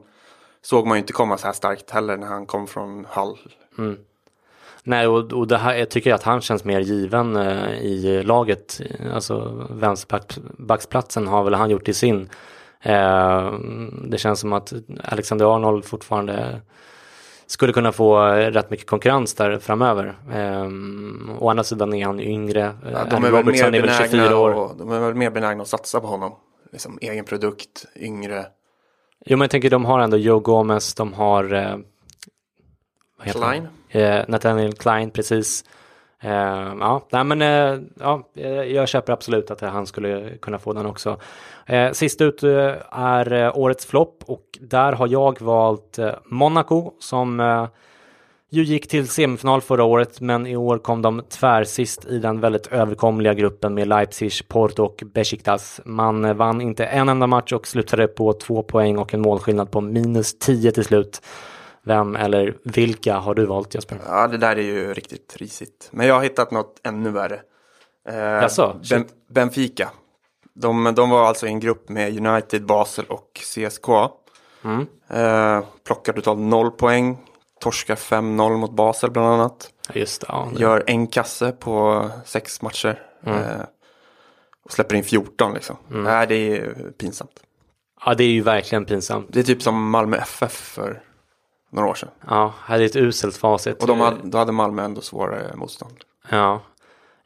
[0.61, 3.37] såg man ju inte komma så här starkt heller när han kom från Hull.
[3.77, 3.97] Mm.
[4.87, 8.81] Nej, och, och det här, jag tycker att han känns mer given eh, i laget.
[9.13, 12.29] Alltså vänsterbacksplatsen har väl han gjort i sin.
[12.81, 13.53] Eh,
[14.03, 14.73] det känns som att
[15.03, 16.61] Alexander Arnold fortfarande
[17.47, 20.15] skulle kunna få rätt mycket konkurrens där framöver.
[20.33, 20.67] Eh,
[21.39, 22.73] å andra sidan är han yngre.
[22.91, 24.53] Ja, de är, Robertson är väl 24 år.
[24.53, 26.35] Och, de är väl mer benägna att satsa på honom.
[26.71, 28.45] Liksom egen produkt, yngre.
[29.25, 31.77] Jo men jag tänker de har ändå Joe Gomez, de har eh,
[33.31, 33.67] Klein.
[33.89, 35.63] Eh, Nathaniel Klein, precis.
[36.21, 36.31] Eh,
[36.79, 40.85] ja, nej, men eh, ja, eh, jag köper absolut att han skulle kunna få den
[40.85, 41.17] också.
[41.65, 46.91] Eh, sist ut eh, är eh, årets flopp och där har jag valt eh, Monaco
[46.99, 47.67] som
[48.49, 52.67] ju gick till semifinal förra året men i år kom de tvärsist i den väldigt
[52.67, 55.81] överkomliga gruppen med Leipzig, Porto och Besiktas.
[55.85, 59.81] Man vann inte en enda match och slutade på två poäng och en målskillnad på
[59.81, 61.21] minus 10 till slut.
[61.87, 63.99] Vem eller vilka har du valt Jesper?
[64.05, 65.89] Ja, det där är ju riktigt risigt.
[65.91, 67.41] Men jag har hittat något ännu värre.
[68.09, 69.89] Eh, Jaså, ben, Benfica.
[70.53, 74.09] De, de var alltså i en grupp med United, Basel och CSKA.
[74.63, 74.87] Mm.
[75.09, 77.17] Eh, plockar totalt noll poäng.
[77.59, 79.69] Torskar 5-0 mot Basel bland annat.
[79.93, 80.61] Just det, ja, det.
[80.61, 83.01] Gör en kasse på sex matcher.
[83.25, 83.37] Mm.
[83.37, 83.61] Eh,
[84.65, 85.75] och släpper in 14 liksom.
[85.91, 86.03] Mm.
[86.03, 87.39] Nej, det är pinsamt.
[88.05, 89.27] Ja, det är ju verkligen pinsamt.
[89.29, 91.01] Det är typ som Malmö FF för
[91.69, 92.09] några år sedan.
[92.27, 93.81] Ja, hade ett uselt facit.
[93.81, 95.95] Och de hade, då hade Malmö ändå svårare motstånd.
[96.29, 96.61] Ja.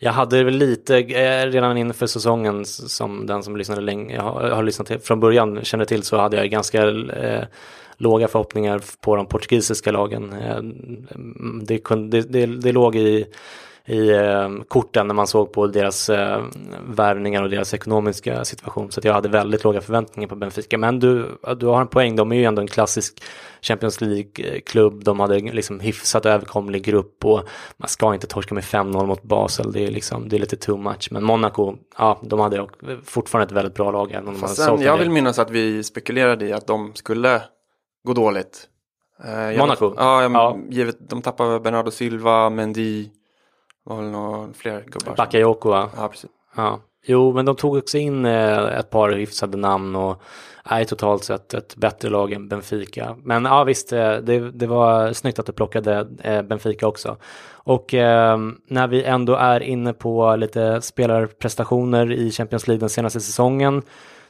[0.03, 4.47] Jag hade väl lite eh, redan inför säsongen som den som lyssnade länge, jag har,
[4.47, 7.43] jag har lyssnat till från början, känner till så hade jag ganska eh,
[7.97, 10.33] låga förhoppningar på de portugisiska lagen.
[10.33, 10.61] Eh,
[11.63, 13.25] det, kunde, det, det, det låg i
[13.85, 16.43] i eh, korten när man såg på deras eh,
[16.87, 18.91] värvningar och deras ekonomiska situation.
[18.91, 20.77] Så jag hade väldigt låga förväntningar på Benfica.
[20.77, 23.23] Men du, du har en poäng, de är ju ändå en klassisk
[23.61, 25.03] Champions League-klubb.
[25.03, 27.43] De hade liksom hyfsat överkomlig grupp och
[27.77, 29.71] man ska inte torska med 5-0 mot Basel.
[29.71, 31.07] Det är, liksom, det är lite too much.
[31.11, 32.67] Men Monaco, ja, de hade
[33.03, 34.11] fortfarande ett väldigt bra lag.
[34.11, 37.41] Även Fast sen, jag vill minnas att vi spekulerade i att de skulle
[38.03, 38.67] gå dåligt.
[39.23, 39.93] Eh, Monaco?
[39.97, 43.09] Ja, ja, givet de tappade Bernardo Silva, Mendy
[43.83, 45.15] var väl några fler gubbar.
[45.15, 45.89] Bakayoko va?
[45.97, 46.29] Ja, precis.
[46.55, 46.79] Ja.
[47.05, 50.21] Jo, men de tog också in eh, ett par hyfsade namn och
[50.63, 53.17] är totalt sett ett bättre lag än Benfica.
[53.23, 57.17] Men ja, visst, eh, det, det var snyggt att du plockade eh, Benfica också.
[57.63, 63.19] Och eh, när vi ändå är inne på lite spelarprestationer i Champions League den senaste
[63.19, 63.81] säsongen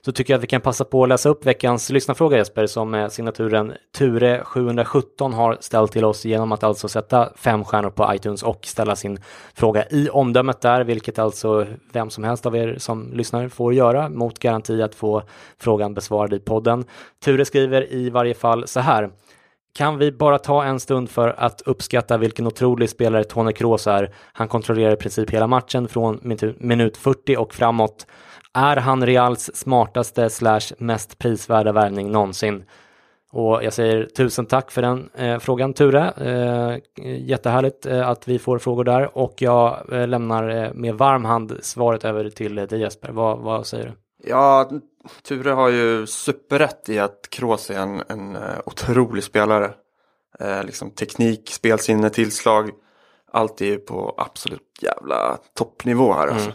[0.05, 2.93] så tycker jag att vi kan passa på att läsa upp veckans lyssnarfråga Jesper som
[2.93, 8.43] eh, signaturen Ture717 har ställt till oss genom att alltså sätta fem stjärnor på iTunes
[8.43, 9.19] och ställa sin
[9.53, 14.09] fråga i omdömet där, vilket alltså vem som helst av er som lyssnar får göra
[14.09, 15.23] mot garanti att få
[15.59, 16.85] frågan besvarad i podden.
[17.25, 19.09] Ture skriver i varje fall så här.
[19.73, 24.13] Kan vi bara ta en stund för att uppskatta vilken otrolig spelare Tony Kroos är?
[24.33, 26.19] Han kontrollerar i princip hela matchen från
[26.59, 28.07] minut 40 och framåt.
[28.53, 32.63] Är han Reals smartaste slash mest prisvärda värvning någonsin?
[33.31, 36.11] Och jag säger tusen tack för den eh, frågan Ture.
[36.11, 41.25] Eh, jättehärligt eh, att vi får frågor där och jag eh, lämnar eh, med varm
[41.25, 43.09] hand svaret över till dig Jesper.
[43.09, 43.93] Vad, vad säger du?
[44.29, 44.69] Ja,
[45.23, 49.71] Ture har ju superrätt i att Kroos är en, en otrolig spelare.
[50.63, 52.69] Liksom teknik, spelsinne, tillslag.
[53.31, 56.51] Allt är ju på absolut jävla toppnivå här alltså.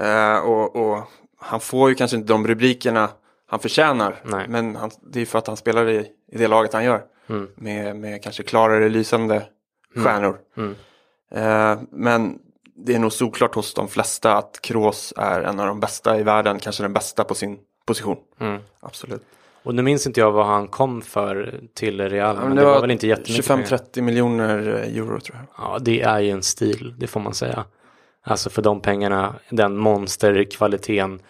[0.00, 1.02] Uh, och, och,
[1.44, 3.10] han får ju kanske inte de rubrikerna
[3.46, 4.20] han förtjänar.
[4.24, 4.46] Nej.
[4.48, 7.02] Men han, det är för att han spelar i, i det laget han gör.
[7.28, 7.48] Mm.
[7.54, 10.04] Med, med kanske klarare lysande mm.
[10.04, 10.38] stjärnor.
[10.56, 11.86] Mm.
[11.90, 12.38] men
[12.74, 16.22] det är nog såklart hos de flesta att Kroos är en av de bästa i
[16.22, 18.16] världen, kanske den bästa på sin position.
[18.40, 18.60] Mm.
[18.80, 19.22] Absolut.
[19.62, 22.36] Och nu minns inte jag vad han kom för till Real.
[22.36, 25.46] Ja, men det, det var, var, väl inte jättemycket 25-30 miljoner euro tror jag.
[25.66, 27.64] Ja, det är ju en stil, det får man säga.
[28.22, 31.20] Alltså för de pengarna, den monsterkvaliteten.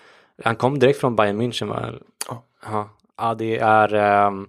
[0.44, 1.90] Han kom direkt från Bayern München va?
[2.28, 2.44] Ja.
[2.64, 3.94] Ja, ja det är
[4.26, 4.48] um,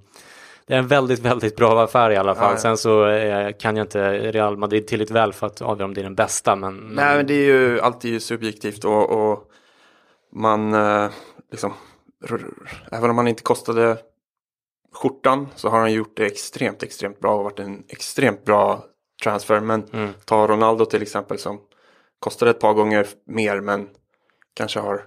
[0.65, 2.43] det är en väldigt, väldigt bra affär i alla fall.
[2.43, 2.57] Ja, ja.
[2.57, 6.01] Sen så eh, kan jag inte Real Madrid tillräckligt väl för att avgöra om det
[6.01, 6.55] är den bästa.
[6.55, 9.51] Men, Nej, men det är ju alltid subjektivt och, och
[10.31, 11.09] man eh,
[11.51, 11.73] liksom,
[12.91, 13.97] även om han inte kostade
[14.93, 18.83] skjortan så har han gjort det extremt, extremt bra och varit en extremt bra
[19.23, 19.59] transfer.
[19.59, 20.13] Men mm.
[20.25, 21.59] ta Ronaldo till exempel som
[22.23, 23.87] kostade ett par gånger mer men
[24.53, 25.01] kanske har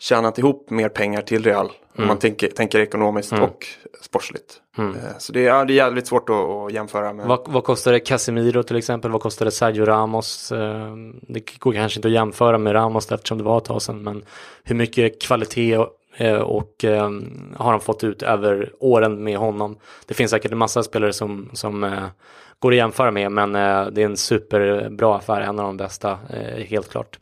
[0.00, 1.66] tjänat ihop mer pengar till Real.
[1.66, 1.76] Mm.
[1.98, 3.44] Om man tänker, tänker ekonomiskt mm.
[3.44, 3.66] och
[4.00, 4.60] sportsligt.
[4.78, 4.96] Mm.
[4.96, 7.26] Eh, så det är, det är jävligt svårt att, att jämföra med.
[7.26, 9.10] Vad, vad kostade Casemiro till exempel?
[9.10, 10.52] Vad kostade Sergio Ramos?
[10.52, 14.02] Eh, det går kanske inte att jämföra med Ramos eftersom det var ett tag sedan.
[14.02, 14.24] Men
[14.62, 16.84] hur mycket kvalitet och, eh, och
[17.56, 19.78] har han fått ut över åren med honom?
[20.06, 22.08] Det finns säkert en massa spelare som, som
[22.62, 23.32] går att jämföra med.
[23.32, 25.40] Men eh, det är en superbra affär.
[25.40, 27.18] En av de bästa, eh, helt klart.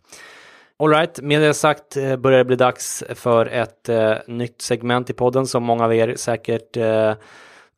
[0.78, 5.12] Alright, med det sagt eh, börjar det bli dags för ett eh, nytt segment i
[5.12, 7.12] podden som många av er säkert eh,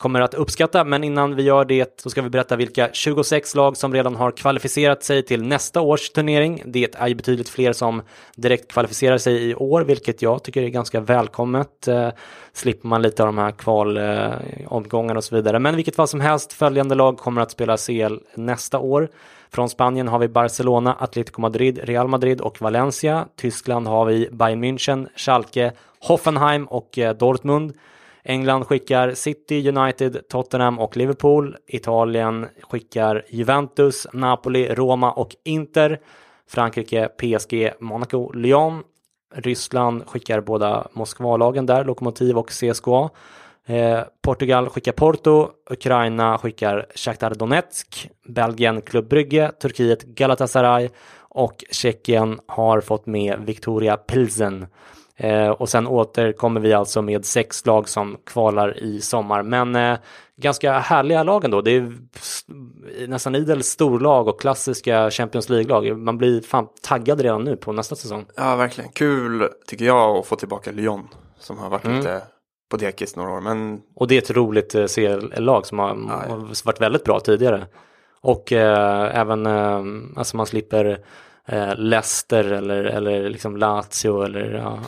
[0.02, 0.84] kommer att uppskatta.
[0.84, 4.30] Men innan vi gör det så ska vi berätta vilka 26 lag som redan har
[4.30, 6.62] kvalificerat sig till nästa års turnering.
[6.66, 8.02] Det är ju betydligt fler som
[8.36, 11.88] direkt kvalificerar sig i år, vilket jag tycker är ganska välkommet.
[11.88, 12.08] Eh,
[12.52, 15.58] slipper man lite av de här kvalomgångarna eh, och så vidare.
[15.58, 19.08] Men vilket fall som helst, följande lag kommer att spela CL nästa år.
[19.50, 23.26] Från Spanien har vi Barcelona, Atletico Madrid, Real Madrid och Valencia.
[23.36, 27.72] Tyskland har vi Bayern München, Schalke, Hoffenheim och eh, Dortmund.
[28.24, 31.56] England skickar City, United, Tottenham och Liverpool.
[31.66, 36.00] Italien skickar Juventus, Napoli, Roma och Inter.
[36.48, 38.82] Frankrike, PSG, Monaco, Lyon.
[39.34, 43.10] Ryssland skickar båda Moskvalagen där, Lokomotiv och CSKA.
[43.66, 52.40] Eh, Portugal skickar Porto, Ukraina skickar Shakhtar Donetsk, Belgien Club Brygge, Turkiet Galatasaray och Tjeckien
[52.46, 54.66] har fått med Victoria Pilsen.
[55.16, 59.42] Eh, och sen återkommer vi alltså med sex lag som kvalar i sommar.
[59.42, 59.98] Men eh,
[60.36, 61.60] ganska härliga lag ändå.
[61.60, 61.92] Det är
[63.06, 65.98] nästan idel storlag och klassiska Champions League-lag.
[65.98, 68.26] Man blir fan taggad redan nu på nästa säsong.
[68.36, 68.90] Ja, verkligen.
[68.90, 71.96] Kul tycker jag att få tillbaka Lyon som har varit mm.
[71.96, 72.22] lite
[72.70, 73.40] på dekis några år.
[73.40, 73.80] Men...
[73.94, 75.98] Och det är ett roligt eh, CL-lag som har,
[76.28, 76.48] ja.
[76.64, 77.66] varit väldigt bra tidigare.
[78.20, 79.82] Och eh, även, eh,
[80.16, 81.04] alltså man slipper
[81.48, 84.78] eh, Leicester eller, eller liksom Lazio eller ja,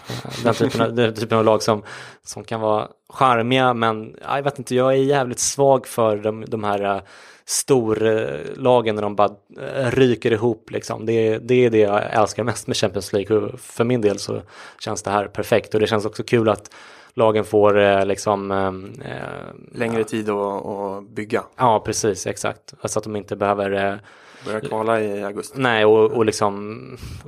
[0.45, 1.83] den, typen av, den typen av lag som,
[2.23, 6.65] som kan vara charmiga men jag vet inte, jag är jävligt svag för de, de
[6.65, 7.03] här eh,
[7.47, 11.07] storlagen när de bara eh, ryker ihop liksom.
[11.07, 14.43] Det, det är det jag älskar mest med Champions League för min del så
[14.79, 16.71] känns det här perfekt och det känns också kul att
[17.15, 18.73] lagen får eh, liksom eh,
[19.79, 21.45] längre tid att, att bygga.
[21.57, 22.75] Ja, precis, exakt.
[22.85, 23.97] Så att de inte behöver eh,
[24.45, 25.61] börja kvala i augusti.
[25.61, 26.81] Nej, och, och liksom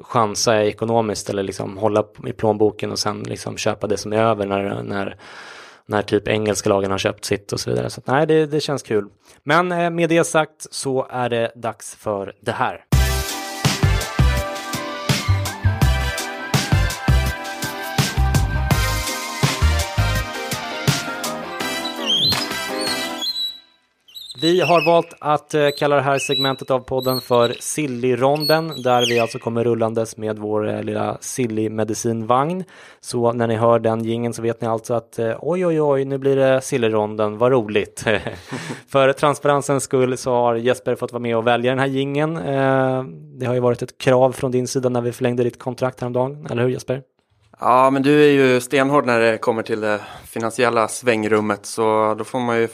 [0.03, 4.47] chansa ekonomiskt eller liksom hålla i plånboken och sen liksom köpa det som är över
[4.47, 5.17] när, när
[5.87, 7.91] när typ engelska lagen har köpt sitt och så vidare.
[7.91, 9.09] Så nej, det, det känns kul.
[9.43, 12.96] Men eh, med det sagt så är det dags för det här.
[24.47, 29.21] Vi har valt att eh, kalla det här segmentet av podden för Silly-ronden där vi
[29.21, 32.65] alltså kommer rullandes med vår eh, lilla Silly-medicinvagn.
[33.01, 36.05] Så när ni hör den gingen så vet ni alltså att eh, oj, oj, oj,
[36.05, 38.05] nu blir det Silly-ronden, vad roligt.
[38.89, 42.35] för transparensens skull så har Jesper fått vara med och välja den här gingen.
[43.39, 46.47] Det har ju varit ett krav från din sida när vi förlängde ditt kontrakt häromdagen,
[46.51, 47.03] eller hur Jesper?
[47.61, 52.25] Ja, men du är ju stenhård när det kommer till det finansiella svängrummet så då
[52.25, 52.69] får man ju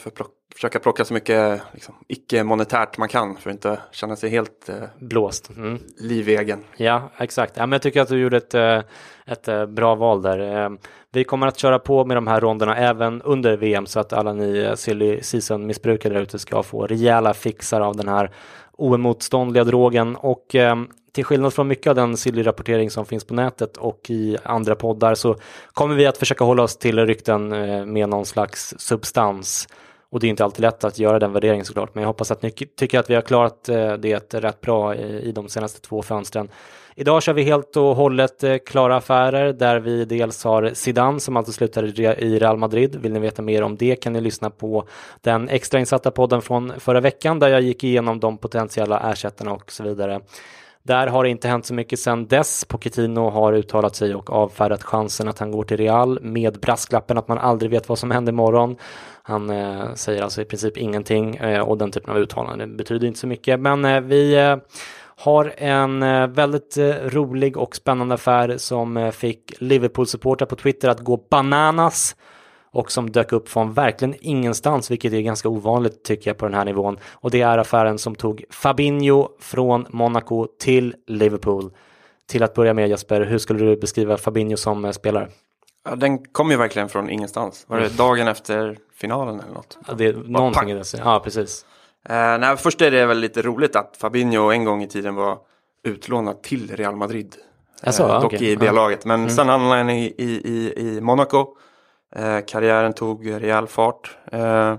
[0.53, 4.75] försöka plocka så mycket liksom, icke-monetärt man kan för att inte känna sig helt eh,
[4.99, 5.49] blåst.
[5.57, 5.79] Mm.
[5.97, 6.63] Livegen.
[6.77, 7.57] Ja, exakt.
[7.57, 8.81] Ja, men jag tycker att du gjorde ett, eh,
[9.25, 10.63] ett eh, bra val där.
[10.63, 10.69] Eh,
[11.11, 14.33] vi kommer att köra på med de här ronderna även under VM så att alla
[14.33, 18.31] ni silly season-missbrukare där ute ska få rejäla fixar av den här
[18.77, 20.55] oemotståndliga drogen och
[21.11, 25.15] till skillnad från mycket av den silly-rapportering som finns på nätet och i andra poddar
[25.15, 25.35] så
[25.73, 27.49] kommer vi att försöka hålla oss till rykten
[27.93, 29.67] med någon slags substans
[30.13, 32.41] och det är inte alltid lätt att göra den värderingen såklart, men jag hoppas att
[32.41, 36.49] ni tycker att vi har klarat eh, det rätt bra i de senaste två fönstren.
[36.95, 41.37] Idag kör vi helt och hållet eh, klara affärer där vi dels har Zidane som
[41.37, 41.87] alltså slutade
[42.19, 42.95] i Real Madrid.
[42.95, 44.87] Vill ni veta mer om det kan ni lyssna på
[45.21, 49.83] den extrainsatta podden från förra veckan där jag gick igenom de potentiella ersättarna och så
[49.83, 50.21] vidare.
[50.83, 52.65] Där har det inte hänt så mycket sedan dess.
[52.65, 57.27] Pochettino har uttalat sig och avfärdat chansen att han går till Real med brasklappen att
[57.27, 58.77] man aldrig vet vad som händer imorgon.
[59.25, 63.19] Han eh, säger alltså i princip ingenting eh, och den typen av uttalanden betyder inte
[63.19, 63.59] så mycket.
[63.59, 64.57] Men eh, vi eh,
[65.15, 70.89] har en eh, väldigt eh, rolig och spännande affär som eh, fick Liverpool-supportrar på Twitter
[70.89, 72.15] att gå bananas
[72.71, 76.53] och som dök upp från verkligen ingenstans, vilket är ganska ovanligt tycker jag på den
[76.53, 76.97] här nivån.
[77.11, 81.71] Och det är affären som tog Fabinho från Monaco till Liverpool.
[82.27, 85.27] Till att börja med Jesper, hur skulle du beskriva Fabinho som eh, spelare?
[85.85, 87.65] Ja, den kom ju verkligen från ingenstans.
[87.67, 87.97] Var det mm.
[87.97, 89.77] dagen efter finalen eller något?
[89.87, 90.93] Ja, det är någonting i det.
[90.97, 91.65] Ja, precis.
[92.09, 95.37] Eh, nej, först är det väl lite roligt att Fabinho en gång i tiden var
[95.83, 97.35] utlånad till Real Madrid.
[97.83, 98.47] Alltså, eh, dock okay.
[98.47, 99.05] i B-laget.
[99.05, 99.29] Men mm.
[99.29, 101.47] sen hamnade han i, i, i, Monaco.
[102.15, 104.17] Eh, karriären tog rejäl fart.
[104.31, 104.75] Eh,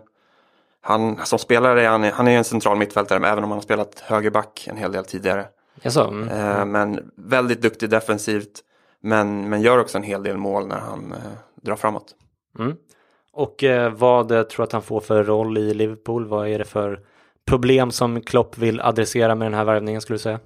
[0.81, 4.01] han, som spelare är han, han är en central mittfältare, även om han har spelat
[4.01, 5.47] högerback en hel del tidigare.
[5.85, 6.29] Alltså, mm.
[6.29, 8.61] eh, men väldigt duktig defensivt.
[9.05, 11.19] Men, men gör också en hel del mål när han eh,
[11.63, 12.15] drar framåt.
[12.59, 12.77] Mm.
[13.33, 16.27] Och eh, vad tror du att han får för roll i Liverpool?
[16.27, 17.01] Vad är det för
[17.47, 20.41] problem som Klopp vill adressera med den här värvningen skulle du säga?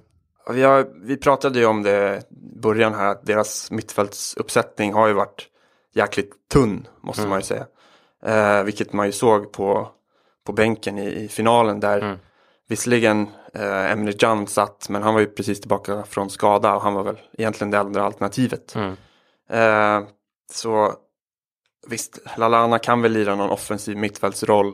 [0.53, 5.13] Vi, har, vi pratade ju om det i början här att deras mittfältsuppsättning har ju
[5.13, 5.47] varit
[5.93, 7.29] jäkligt tunn måste mm.
[7.29, 7.65] man ju säga.
[8.25, 9.89] Eh, vilket man ju såg på,
[10.45, 12.17] på bänken i, i finalen där mm.
[12.69, 16.93] Visserligen eh, Emre Can satt men han var ju precis tillbaka från skada och han
[16.93, 18.75] var väl egentligen det andra alternativet.
[18.75, 18.95] Mm.
[19.49, 20.07] Eh,
[20.51, 20.93] så
[21.87, 24.73] visst, Lalana kan väl lira någon offensiv mittfältsroll.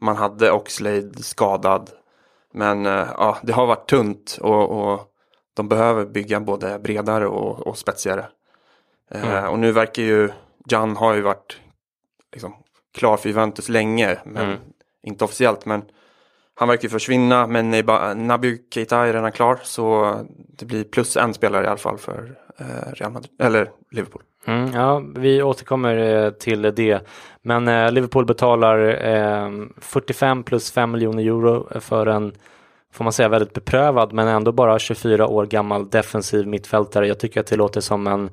[0.00, 1.90] Man hade Oxlade skadad.
[2.52, 5.00] Men eh, ja, det har varit tunt och, och
[5.54, 8.28] de behöver bygga både bredare och, och spetsigare.
[9.10, 9.50] Eh, mm.
[9.50, 10.30] och nu verkar ju
[10.66, 11.60] Jan har ju varit
[12.32, 12.54] liksom,
[12.94, 14.58] klar för Juventus länge, men mm.
[15.02, 15.66] inte officiellt.
[15.66, 15.82] Men
[16.60, 17.70] han verkar ju försvinna, men
[18.26, 19.58] Naby Keita är redan klar.
[19.62, 20.14] Så
[20.58, 24.22] det blir plus en spelare i alla fall för eh, Real Madrid, eller Liverpool.
[24.46, 27.06] Mm, ja, vi återkommer eh, till det.
[27.42, 32.32] Men eh, Liverpool betalar eh, 45 plus 5 miljoner euro för en,
[32.92, 37.06] får man säga, väldigt beprövad men ändå bara 24 år gammal defensiv mittfältare.
[37.06, 38.30] Jag tycker att det låter som en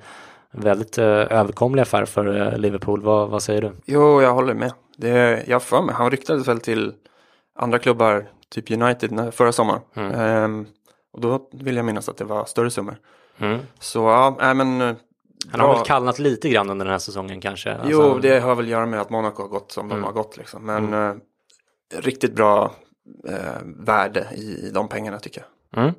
[0.52, 3.02] väldigt överkomlig affär för Liverpool.
[3.02, 3.72] Vad, vad säger du?
[3.86, 4.72] Jo, jag håller med.
[4.98, 6.94] Det, jag för mig, han ryktades väl till
[7.58, 9.82] andra klubbar, typ United, förra sommaren.
[9.96, 10.12] Mm.
[10.12, 10.68] Ehm,
[11.14, 12.98] och då vill jag minnas att det var större summor.
[13.38, 13.60] Mm.
[13.80, 14.82] Så ja, äh, men.
[14.82, 14.96] Eh,
[15.52, 17.74] han har väl kallnat lite grann under den här säsongen kanske?
[17.74, 17.92] Alltså...
[17.92, 19.98] Jo, det har väl att göra med att Monaco har gått som mm.
[19.98, 20.66] de har gått liksom.
[20.66, 21.22] Men mm.
[21.94, 22.76] eh, riktigt bra
[23.28, 25.48] eh, värde i, i de pengarna tycker jag.
[25.76, 25.92] Mm.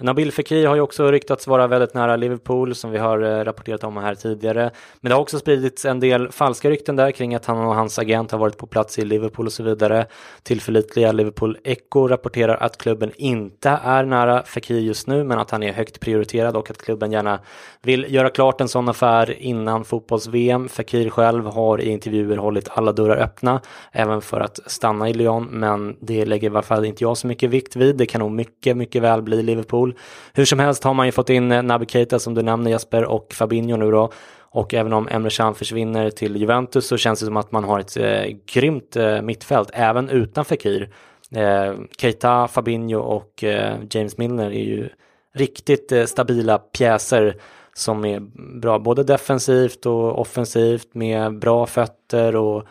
[0.00, 3.84] Nabil Fekir har ju också ryktats vara väldigt nära Liverpool som vi har eh, rapporterat
[3.84, 4.70] om här tidigare.
[5.00, 7.98] Men det har också spridits en del falska rykten där kring att han och hans
[7.98, 10.06] agent har varit på plats i Liverpool och så vidare.
[10.42, 15.62] Tillförlitliga Liverpool Echo rapporterar att klubben inte är nära Fekir just nu men att han
[15.62, 17.38] är högt prioriterad och att klubben gärna
[17.82, 20.68] vill göra klart en sån affär innan fotbolls-VM.
[20.68, 23.60] Fekir själv har i intervjuer hållit alla dörrar öppna
[23.92, 27.26] även för att stanna i Lyon men det lägger i alla fall inte jag så
[27.26, 27.96] mycket vikt vid.
[27.96, 29.94] Det kan nog mycket, mycket väl bli Liverpool.
[30.32, 33.04] Hur som helst har man ju fått in eh, Naby Keita som du nämner Jesper
[33.04, 34.12] och Fabinho nu då.
[34.38, 37.80] Och även om Emre Can försvinner till Juventus så känns det som att man har
[37.80, 40.90] ett eh, grymt eh, mittfält även utan Fekir.
[41.36, 44.88] Eh, Keita, Fabinho och eh, James Milner är ju
[45.34, 47.36] riktigt eh, stabila pjäser
[47.74, 48.20] som är
[48.60, 52.64] bra både defensivt och offensivt med bra fötter och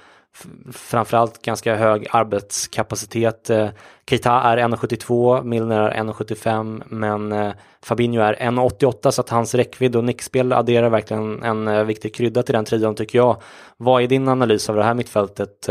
[0.72, 3.50] framförallt ganska hög arbetskapacitet.
[3.50, 3.70] Eh,
[4.10, 9.96] Keita är 1,72, Milner är 1,75 men eh, Fabinho är 1,88 så att hans räckvidd
[9.96, 13.42] och nickspel adderar verkligen en eh, viktig krydda till den trion tycker jag.
[13.78, 15.70] Vad är din analys av det här mittfältet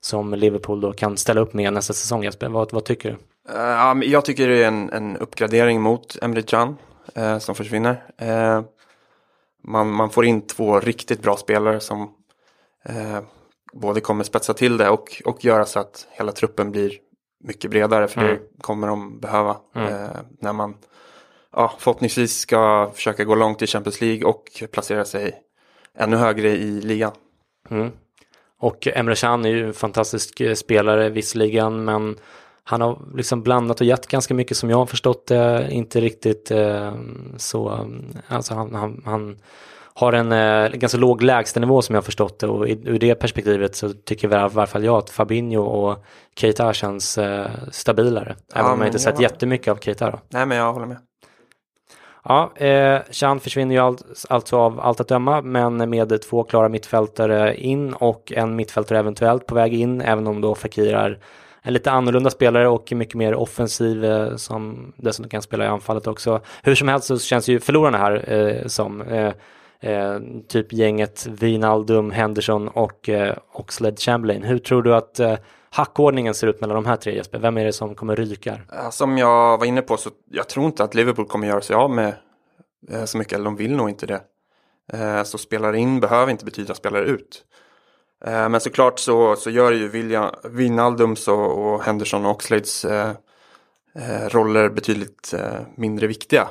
[0.00, 2.48] som Liverpool då kan ställa upp med nästa säsong Jesper?
[2.48, 3.16] Vad, vad tycker du?
[3.52, 6.76] Uh, jag tycker det är en, en uppgradering mot Emre Can
[7.18, 8.04] uh, som försvinner.
[8.22, 8.64] Uh,
[9.64, 12.10] man, man får in två riktigt bra spelare som
[13.74, 16.92] både kommer spetsa till det och, och göra så att hela truppen blir
[17.44, 18.34] mycket bredare för mm.
[18.34, 19.88] det kommer de behöva mm.
[19.88, 20.10] eh,
[20.40, 20.74] när man
[21.52, 25.34] ja, förhoppningsvis ska försöka gå långt i Champions League och placera sig
[25.98, 27.12] ännu högre i ligan.
[27.70, 27.90] Mm.
[28.60, 32.16] Och Emre Can är ju en fantastisk eh, spelare visserligen men
[32.64, 35.68] han har liksom blandat och gett ganska mycket som jag har förstått det.
[35.70, 36.94] Inte riktigt eh,
[37.36, 37.88] så,
[38.28, 39.36] alltså han, han, han
[39.94, 43.14] har en eh, ganska låg lägstanivå som jag har förstått det och i, ur det
[43.14, 46.04] perspektivet så tycker i alla fall jag att Fabinho och
[46.36, 48.36] Keita känns eh, stabilare.
[48.54, 50.18] Ja, även om jag inte sett jättemycket av Keita då.
[50.28, 50.96] Nej men jag håller med.
[52.24, 56.68] Ja, eh, Chan försvinner ju all, alltså av allt att döma, men med två klara
[56.68, 61.18] mittfältare in och en mittfältare eventuellt på väg in, även om då Fakir är
[61.62, 66.06] en lite annorlunda spelare och mycket mer offensiv eh, som dessutom kan spela i anfallet
[66.06, 66.40] också.
[66.62, 69.32] Hur som helst så känns ju förlorarna här eh, som eh,
[69.80, 70.18] eh,
[70.48, 74.42] typ gänget Wijnaldum, Henderson och eh, Oxlade Chamberlain.
[74.42, 75.36] Hur tror du att eh,
[75.70, 77.38] hackordningen ser ut mellan de här tre Jesper?
[77.38, 78.60] Vem är det som kommer ryka?
[78.72, 81.76] Eh, som jag var inne på så jag tror inte att Liverpool kommer göra sig
[81.76, 82.14] av med
[82.90, 84.20] eh, så mycket, eller de vill nog inte det.
[84.92, 87.44] Eh, så spelare in behöver inte betyda spelare ut.
[88.24, 93.10] Eh, men såklart så, så gör ju William, Wijnaldums och, och Henderson och Oxlades eh,
[93.94, 96.48] eh, roller betydligt eh, mindre viktiga.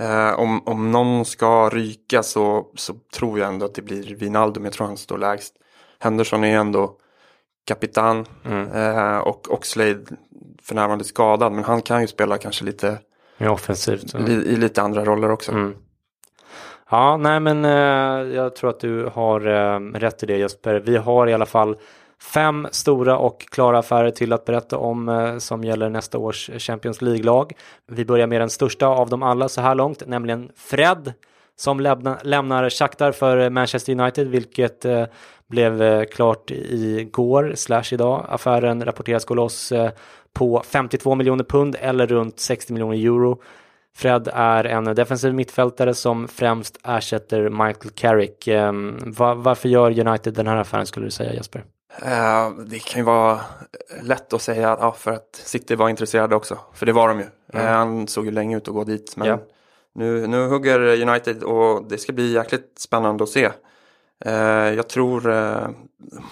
[0.00, 4.64] Eh, om, om någon ska ryka så, så tror jag ändå att det blir Wijnaldum.
[4.64, 5.54] Jag tror han står lägst.
[5.98, 6.92] Henderson är ändå
[7.66, 8.72] kapitan mm.
[8.72, 10.04] eh, och Oxlade
[10.62, 11.52] för närvarande skadad.
[11.52, 12.98] Men han kan ju spela kanske lite
[13.38, 14.14] Mer offensivt.
[14.14, 15.52] Li, I lite andra roller också.
[15.52, 15.74] Mm.
[16.90, 20.74] Ja, nej men eh, jag tror att du har eh, rätt i det Jesper.
[20.74, 21.76] Vi har i alla fall
[22.22, 27.02] Fem stora och klara affärer till att berätta om eh, som gäller nästa års Champions
[27.02, 27.52] League-lag.
[27.86, 31.12] Vi börjar med den största av dem alla så här långt, nämligen Fred
[31.56, 35.04] som lämna, lämnar Shakhtar för Manchester United, vilket eh,
[35.48, 38.26] blev eh, klart igår slash idag.
[38.28, 39.90] Affären rapporteras gå loss eh,
[40.32, 43.42] på 52 miljoner pund eller runt 60 miljoner euro.
[43.96, 48.48] Fred är en defensiv mittfältare som främst ersätter Michael Carrick.
[48.48, 51.64] Ehm, Var, varför gör United den här affären skulle du säga Jesper?
[52.02, 53.40] Uh, det kan ju vara
[54.02, 56.58] lätt att säga ja, för att City var intresserade också.
[56.74, 57.26] För det var de ju.
[57.52, 57.66] Mm.
[57.66, 59.16] Uh, han såg ju länge ut att gå dit.
[59.16, 59.40] Men yeah.
[59.94, 63.50] nu, nu hugger United och det ska bli jäkligt spännande att se.
[64.26, 64.32] Uh,
[64.74, 65.22] jag tror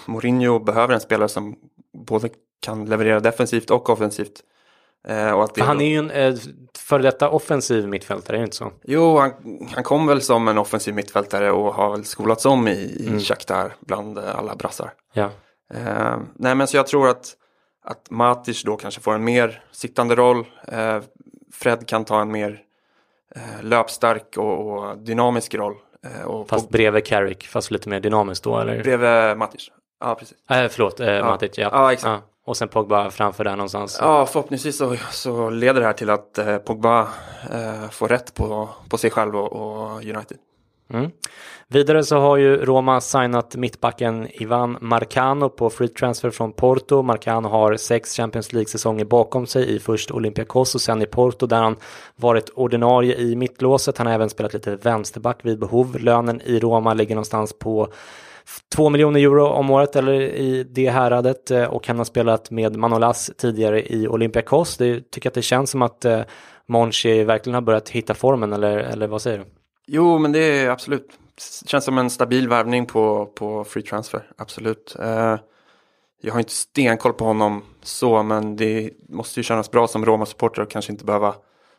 [0.05, 1.55] Mourinho behöver en spelare som
[1.93, 2.29] både
[2.61, 4.43] kan leverera defensivt och offensivt.
[5.33, 6.35] och att han är ju en eh,
[6.77, 8.71] före detta offensiv mittfältare, är det inte så?
[8.83, 9.31] Jo, han,
[9.73, 13.19] han kom väl som en offensiv mittfältare och har väl skolats om i, i mm.
[13.19, 14.93] Shakhtar bland alla brassar.
[15.13, 15.29] Ja.
[15.73, 17.35] Eh, nej men så jag tror att,
[17.83, 20.45] att Matic då kanske får en mer sittande roll.
[20.67, 20.99] Eh,
[21.53, 22.61] Fred kan ta en mer
[23.35, 25.75] eh, löpstark och, och, dynamisk roll.
[26.05, 28.83] Eh, och fast bredvid Carrick, fast lite mer dynamiskt då eller?
[28.83, 30.37] Bredvid Matic, ja precis.
[30.49, 31.25] Äh, förlåt, eh, ja.
[31.25, 31.69] Matic, ja.
[31.71, 32.23] Ja, exakt.
[32.25, 32.33] Ja.
[32.47, 33.97] Och sen Pogba framför där någonstans.
[34.01, 37.07] Ja, förhoppningsvis så, så leder det här till att eh, Pogba
[37.51, 40.37] eh, får rätt på, på sig själv och, och United.
[40.93, 41.11] Mm.
[41.67, 47.01] Vidare så har ju Roma signat mittbacken Ivan Marcano på free transfer från Porto.
[47.01, 51.61] Marcano har sex Champions League-säsonger bakom sig i först Olympiakos och sen i Porto där
[51.61, 51.75] han
[52.15, 53.97] varit ordinarie i mittlåset.
[53.97, 55.97] Han har även spelat lite vänsterback vid behov.
[55.99, 57.87] Lönen i Roma ligger någonstans på
[58.75, 62.75] 2 miljoner euro om året eller i det häradet eh, och han har spelat med
[62.75, 64.77] Manolas tidigare i Olympiakos.
[64.77, 66.21] Det tycker att det känns som att eh,
[66.67, 69.45] Monchi verkligen har börjat hitta formen eller, eller vad säger du?
[69.87, 71.09] Jo, men det är absolut.
[71.65, 74.95] Känns som en stabil värvning på, på free transfer, absolut.
[74.99, 75.35] Eh,
[76.21, 80.61] jag har inte stenkoll på honom så, men det måste ju kännas bra som Roma-supporter
[80.61, 81.35] och kanske inte behöva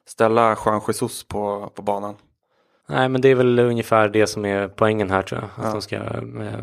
[0.07, 2.17] ställa Juan Jesus på, på banan.
[2.89, 5.67] Nej, men det är väl ungefär det som är poängen här tror jag.
[5.67, 6.61] Att de ska eh,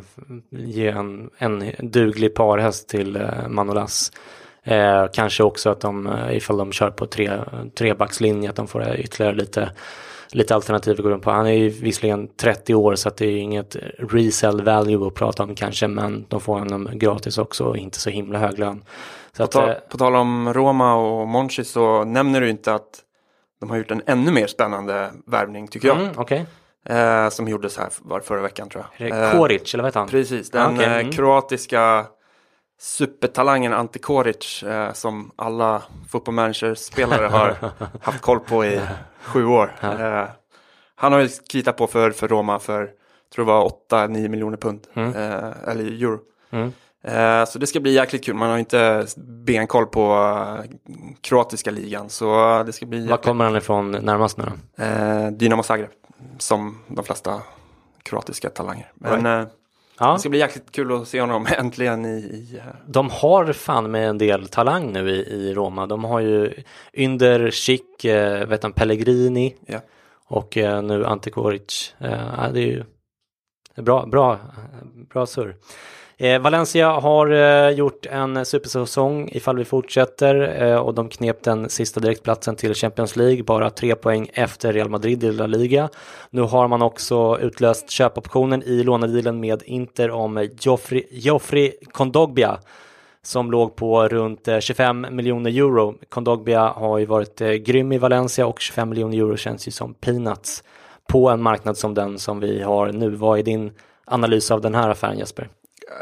[0.49, 4.11] ge en, en duglig parhäst till eh, Manolas.
[4.63, 7.31] Eh, kanske också att de, eh, ifall de kör på tre,
[7.77, 9.71] trebackslinje, att de får ytterligare lite,
[10.35, 11.31] lite alternativ att gå runt på.
[11.31, 15.43] Han är ju visserligen 30 år så att det är inget resell value att prata
[15.43, 18.83] om kanske, men de får honom gratis också och inte så himla hög lön.
[19.31, 22.73] Så På, att, ta, eh, på tal om Roma och Monchi så nämner du inte
[22.73, 23.01] att
[23.59, 25.97] de har gjort en ännu mer spännande värvning tycker jag.
[25.99, 26.45] mm, Okej,
[26.89, 29.23] Eh, som gjordes här var förra veckan tror Är jag.
[29.23, 30.09] Eh, Koric eller vad heter han?
[30.09, 31.11] Precis, den Ah, okej, eh, mm.
[31.11, 32.05] kroatiska
[32.79, 37.57] supertalangen Ante Koric eh, som alla fotbollmanagerspelare har
[38.01, 38.79] haft koll på i
[39.25, 39.75] sju år.
[39.81, 40.25] Eh,
[40.95, 42.89] han har ju kritat på för, för Roma för,
[43.35, 46.19] tror det var 8-9 miljoner pund, eh, eller euro.
[46.49, 46.71] Mm.
[47.03, 48.35] Eh, så det ska bli jäkligt kul.
[48.35, 49.05] Man har inte
[49.45, 50.13] benkoll på
[50.59, 50.71] eh,
[51.21, 52.09] kroatiska ligan.
[52.09, 54.43] Så det ska bli Var jäkligt, kommer han ifrån närmast nu
[54.77, 54.83] då?
[54.83, 55.89] eh, Dynamo Zagreb.
[56.37, 57.41] Som de flesta
[58.03, 58.91] kroatiska talanger.
[58.95, 59.47] Men eh,
[59.99, 60.13] Ja.
[60.13, 63.91] det ska bli jäkligt kul att se honom äntligen i, i eh, De har fan
[63.91, 65.85] med en del talang nu i, i Roma.
[65.85, 66.53] De har ju
[66.93, 69.79] Ynder, Schick, eh, vet han, Pellegrini ja.
[70.27, 71.95] och eh, nu Ante Koric.
[71.99, 72.83] Eh, ja, det är ju
[73.75, 74.39] bra, bra,
[75.09, 75.55] bra surr.
[76.17, 81.69] Eh, Valencia har eh, gjort en supersäsong ifall vi fortsätter eh, och de knep den
[81.69, 85.89] sista direktplatsen till Champions League, bara tre poäng efter Real Madrid i La Liga.
[86.29, 92.59] Nu har man också utlöst köpoptionen i lånedealen med Inter om Joffrey, Joffrey Kondogbia
[93.21, 95.95] som låg på runt eh, 25 miljoner euro.
[96.09, 99.93] Kondogbia har ju varit eh, grym i Valencia och 25 miljoner euro känns ju som
[99.93, 100.63] peanuts
[101.07, 103.09] på en marknad som den som vi har nu.
[103.09, 103.71] Vad är din
[104.05, 105.49] analys av den här affären Jesper?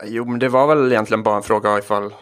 [0.05, 2.13] Jo, men det var väl egentligen bara en fråga ifall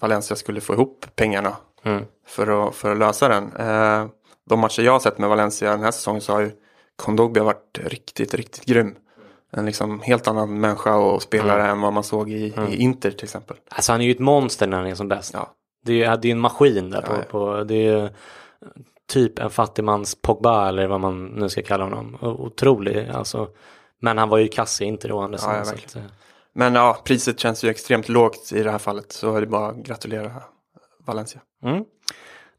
[0.00, 2.04] Valencia skulle få ihop pengarna Mm.
[2.26, 3.52] för, att, för att lösa den.
[3.56, 4.06] Eh,
[4.48, 6.50] de matcher jag har sett med Valencia den här säsongen så har ju
[6.96, 8.94] Kondogbia varit riktigt, riktigt grym.
[9.52, 13.24] En liksom helt annan människa och spelare än vad man såg i, i Inter till
[13.24, 13.56] exempel.
[13.68, 15.30] Alltså han är ju ett monster när han är som bäst.
[15.34, 15.54] Ja.
[15.84, 17.24] Det är, det är en maskin där på, Ja, ja.
[17.30, 18.10] på det är
[19.12, 22.16] typ en fattigmans Pogba eller vad man nu ska kalla honom.
[22.20, 23.48] Otrolig alltså.
[24.00, 25.66] Men han var ju kass i inte då andra sidan,
[26.52, 29.68] Men ja, priset känns ju extremt lågt i det här fallet så är det bara
[29.68, 30.30] att gratulera
[31.06, 31.40] Valencia.
[31.64, 31.84] Mm.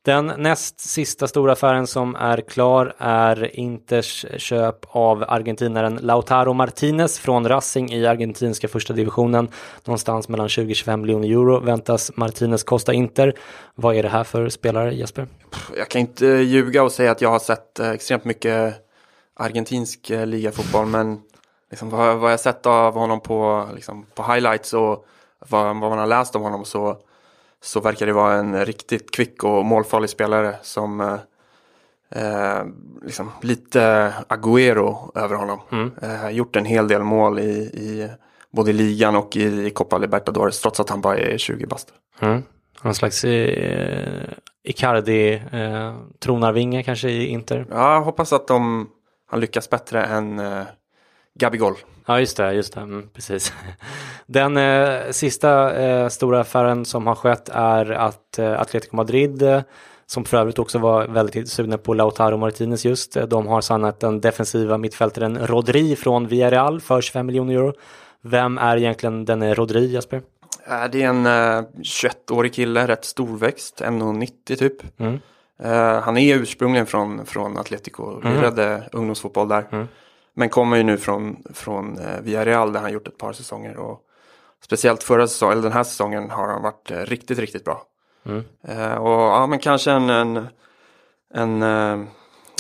[0.04, 7.20] Den näst sista stora affären som är klar är Inters köp av argentinaren Lautaro Martinez
[7.20, 9.48] från Racing i argentinska första divisionen.
[9.86, 13.34] Någonstans mellan 20-25 miljoner euro väntas Martinez kosta Inter.
[13.76, 15.28] Vad är det här för spelare Jesper?
[15.78, 18.76] Jag kan inte ljuga och säga att jag har sett eh, extremt mycket
[19.36, 21.20] argentinsk eh, ligafotboll men
[21.72, 25.06] liksom, vad, vad jag sett av honom på, liksom, på highlights och
[25.50, 26.98] vad, vad man har läst om honom så,
[27.62, 31.18] så verkar det vara en riktigt kvick och målfarlig spelare som eh,
[32.10, 32.66] eh,
[33.02, 35.60] liksom, lite Agüero över honom.
[36.02, 38.10] Eh, gjort en hel del mål i, i
[38.52, 41.94] både ligan och i Copa Libertadores trots att han bara är 20 bast.
[42.20, 42.44] Mm.
[42.84, 44.30] Någon slags eh,
[44.64, 47.66] Icardi eh, kanske i Inter?
[47.70, 48.90] Ja, jag hoppas att de,
[49.28, 50.64] han lyckas bättre än eh,
[51.40, 51.74] Gabigol.
[52.06, 53.54] Ja, just det, just det, mm, precis.
[54.26, 59.62] Den eh, sista eh, stora affären som har skett är att eh, Atletico Madrid, eh,
[60.06, 64.00] som för övrigt också var väldigt sugna på Lautaro Martinez just, eh, de har signat
[64.00, 67.74] den defensiva mittfältaren Rodri från Villarreal för 25 miljoner euro.
[68.22, 70.22] Vem är egentligen den Rodri, Jesper?
[70.68, 75.00] Eh, Det är en eh, 21-årig kille, rätt storväxt, 1,90 typ.
[75.00, 75.20] Mm.
[76.04, 79.68] Han är ursprungligen från, från Atletico, lirade ungdomsfotboll där.
[79.72, 79.88] Mm.
[80.34, 83.78] Men kommer ju nu från, från eh, Villarreal där han gjort ett par säsonger.
[83.78, 84.00] Och
[84.64, 87.84] speciellt förra säsongen, eller den här säsongen har han varit eh, riktigt, riktigt bra.
[88.26, 88.44] Mm.
[88.68, 90.48] Eh, och ja, men kanske en, en,
[91.34, 91.62] en,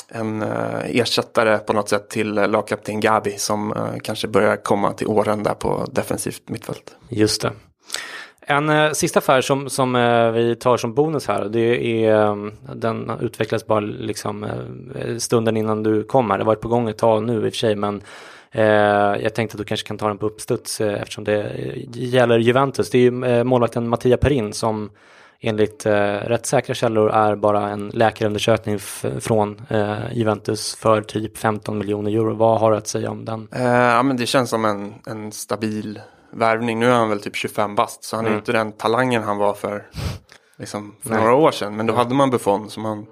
[0.08, 0.42] en
[0.86, 5.86] ersättare på något sätt till lagkapten Gabi som kanske börjar komma till åren där på
[5.92, 6.96] defensivt mittfält.
[7.10, 7.52] Just det.
[8.48, 12.36] En eh, sista affär som, som eh, vi tar som bonus här, det är, eh,
[12.76, 16.38] den utvecklas bara liksom eh, stunden innan du kom här.
[16.38, 18.02] Det har varit på gång ett tag nu i och för sig, men
[18.52, 18.64] eh,
[19.24, 22.40] jag tänkte att du kanske kan ta den på uppstuds eh, eftersom det eh, gäller
[22.40, 22.90] Juventus.
[22.90, 24.90] Det är ju eh, målvakten Mattia Perin som
[25.40, 28.80] enligt eh, rätt säkra källor är bara en läkarundersökning
[29.20, 32.34] från eh, Juventus för typ 15 miljoner euro.
[32.34, 33.48] Vad har du att säga om den?
[33.52, 36.00] Eh, ja, men det känns som en, en stabil
[36.32, 36.80] värvning.
[36.80, 38.34] Nu är han väl typ 25 bast så han mm.
[38.34, 39.88] är inte den talangen han var för,
[40.58, 41.76] liksom, för några år sedan.
[41.76, 43.06] Men då hade man Buffon så man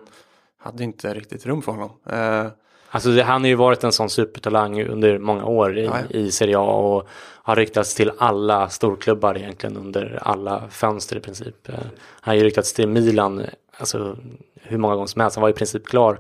[0.58, 1.92] hade inte riktigt rum för honom.
[2.10, 2.52] Eh,
[2.92, 6.58] Alltså det, han har ju varit en sån supertalang under många år i, i Serie
[6.58, 7.08] A och
[7.44, 11.70] har ryktats till alla storklubbar egentligen under alla fönster i princip.
[11.70, 11.76] Eh,
[12.22, 13.46] han har ju ryktats till Milan,
[13.78, 14.18] alltså
[14.62, 15.36] hur många gånger som helst.
[15.36, 16.20] Han var i princip klar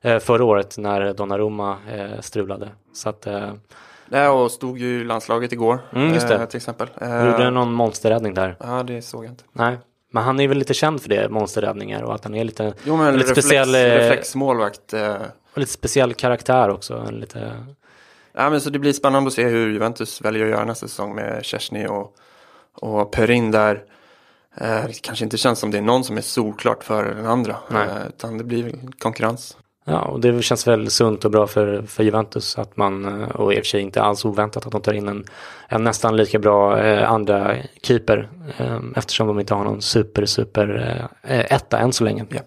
[0.00, 2.68] eh, förra året när Donnarumma eh, strulade.
[2.92, 3.26] Så att,
[4.10, 6.46] Ja, och stod ju i landslaget igår mm, just det.
[6.46, 6.88] till exempel.
[7.00, 8.56] Gjorde någon monsterräddning där?
[8.60, 9.44] Ja, det såg jag inte.
[9.52, 9.78] Nej,
[10.12, 12.96] men han är väl lite känd för det, monsterräddningar och att han är lite, jo,
[12.96, 13.74] men lite reflex, speciell.
[13.74, 14.94] Reflexmålvakt.
[15.54, 17.10] Och lite speciell karaktär också.
[17.10, 17.52] Lite...
[18.32, 21.14] Ja, men så det blir spännande att se hur Juventus väljer att göra nästa säsong
[21.14, 22.14] med Chesney och,
[22.72, 23.84] och Perin där.
[24.60, 27.56] Eh, det kanske inte känns som det är någon som är solklart före den andra.
[27.70, 29.56] Eh, utan det blir konkurrens.
[29.88, 33.52] Ja, och det känns väl sunt och bra för, för Juventus att man, eh, och
[33.52, 35.24] i och för sig inte alls oväntat att de tar in en,
[35.68, 38.28] en nästan lika bra eh, andra keeper.
[38.58, 42.26] Eh, eftersom de inte har någon super, super eh, etta än så länge.
[42.28, 42.40] Ja.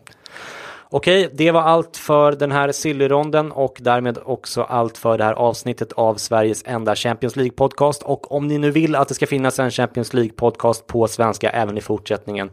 [0.92, 5.34] Okej, det var allt för den här Silly-ronden och därmed också allt för det här
[5.34, 8.04] avsnittet av Sveriges enda Champions League-podcast.
[8.04, 11.78] Och om ni nu vill att det ska finnas en Champions League-podcast på svenska även
[11.78, 12.50] i fortsättningen,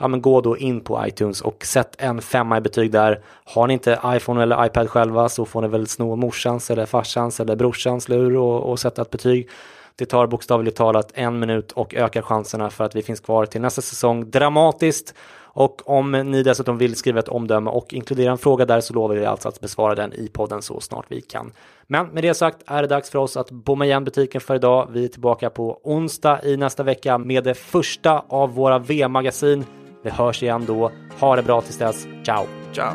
[0.00, 3.20] ja men gå då in på iTunes och sätt en femma i betyg där.
[3.44, 7.40] Har ni inte iPhone eller iPad själva så får ni väl sno morsans eller farsans
[7.40, 9.48] eller brorsans lur och, och sätta ett betyg.
[9.96, 13.60] Det tar bokstavligt talat en minut och ökar chanserna för att vi finns kvar till
[13.60, 15.14] nästa säsong dramatiskt.
[15.52, 19.14] Och om ni dessutom vill skriva ett omdöme och inkludera en fråga där så lovar
[19.14, 21.52] vi alltså att besvara den i podden så snart vi kan.
[21.86, 24.88] Men med det sagt är det dags för oss att bomma igen butiken för idag.
[24.92, 29.64] Vi är tillbaka på onsdag i nästa vecka med det första av våra V-magasin.
[30.02, 30.90] Vi hörs igen då.
[31.20, 32.06] Ha det bra tills dess.
[32.24, 32.46] Ciao!
[32.72, 32.94] Ciao!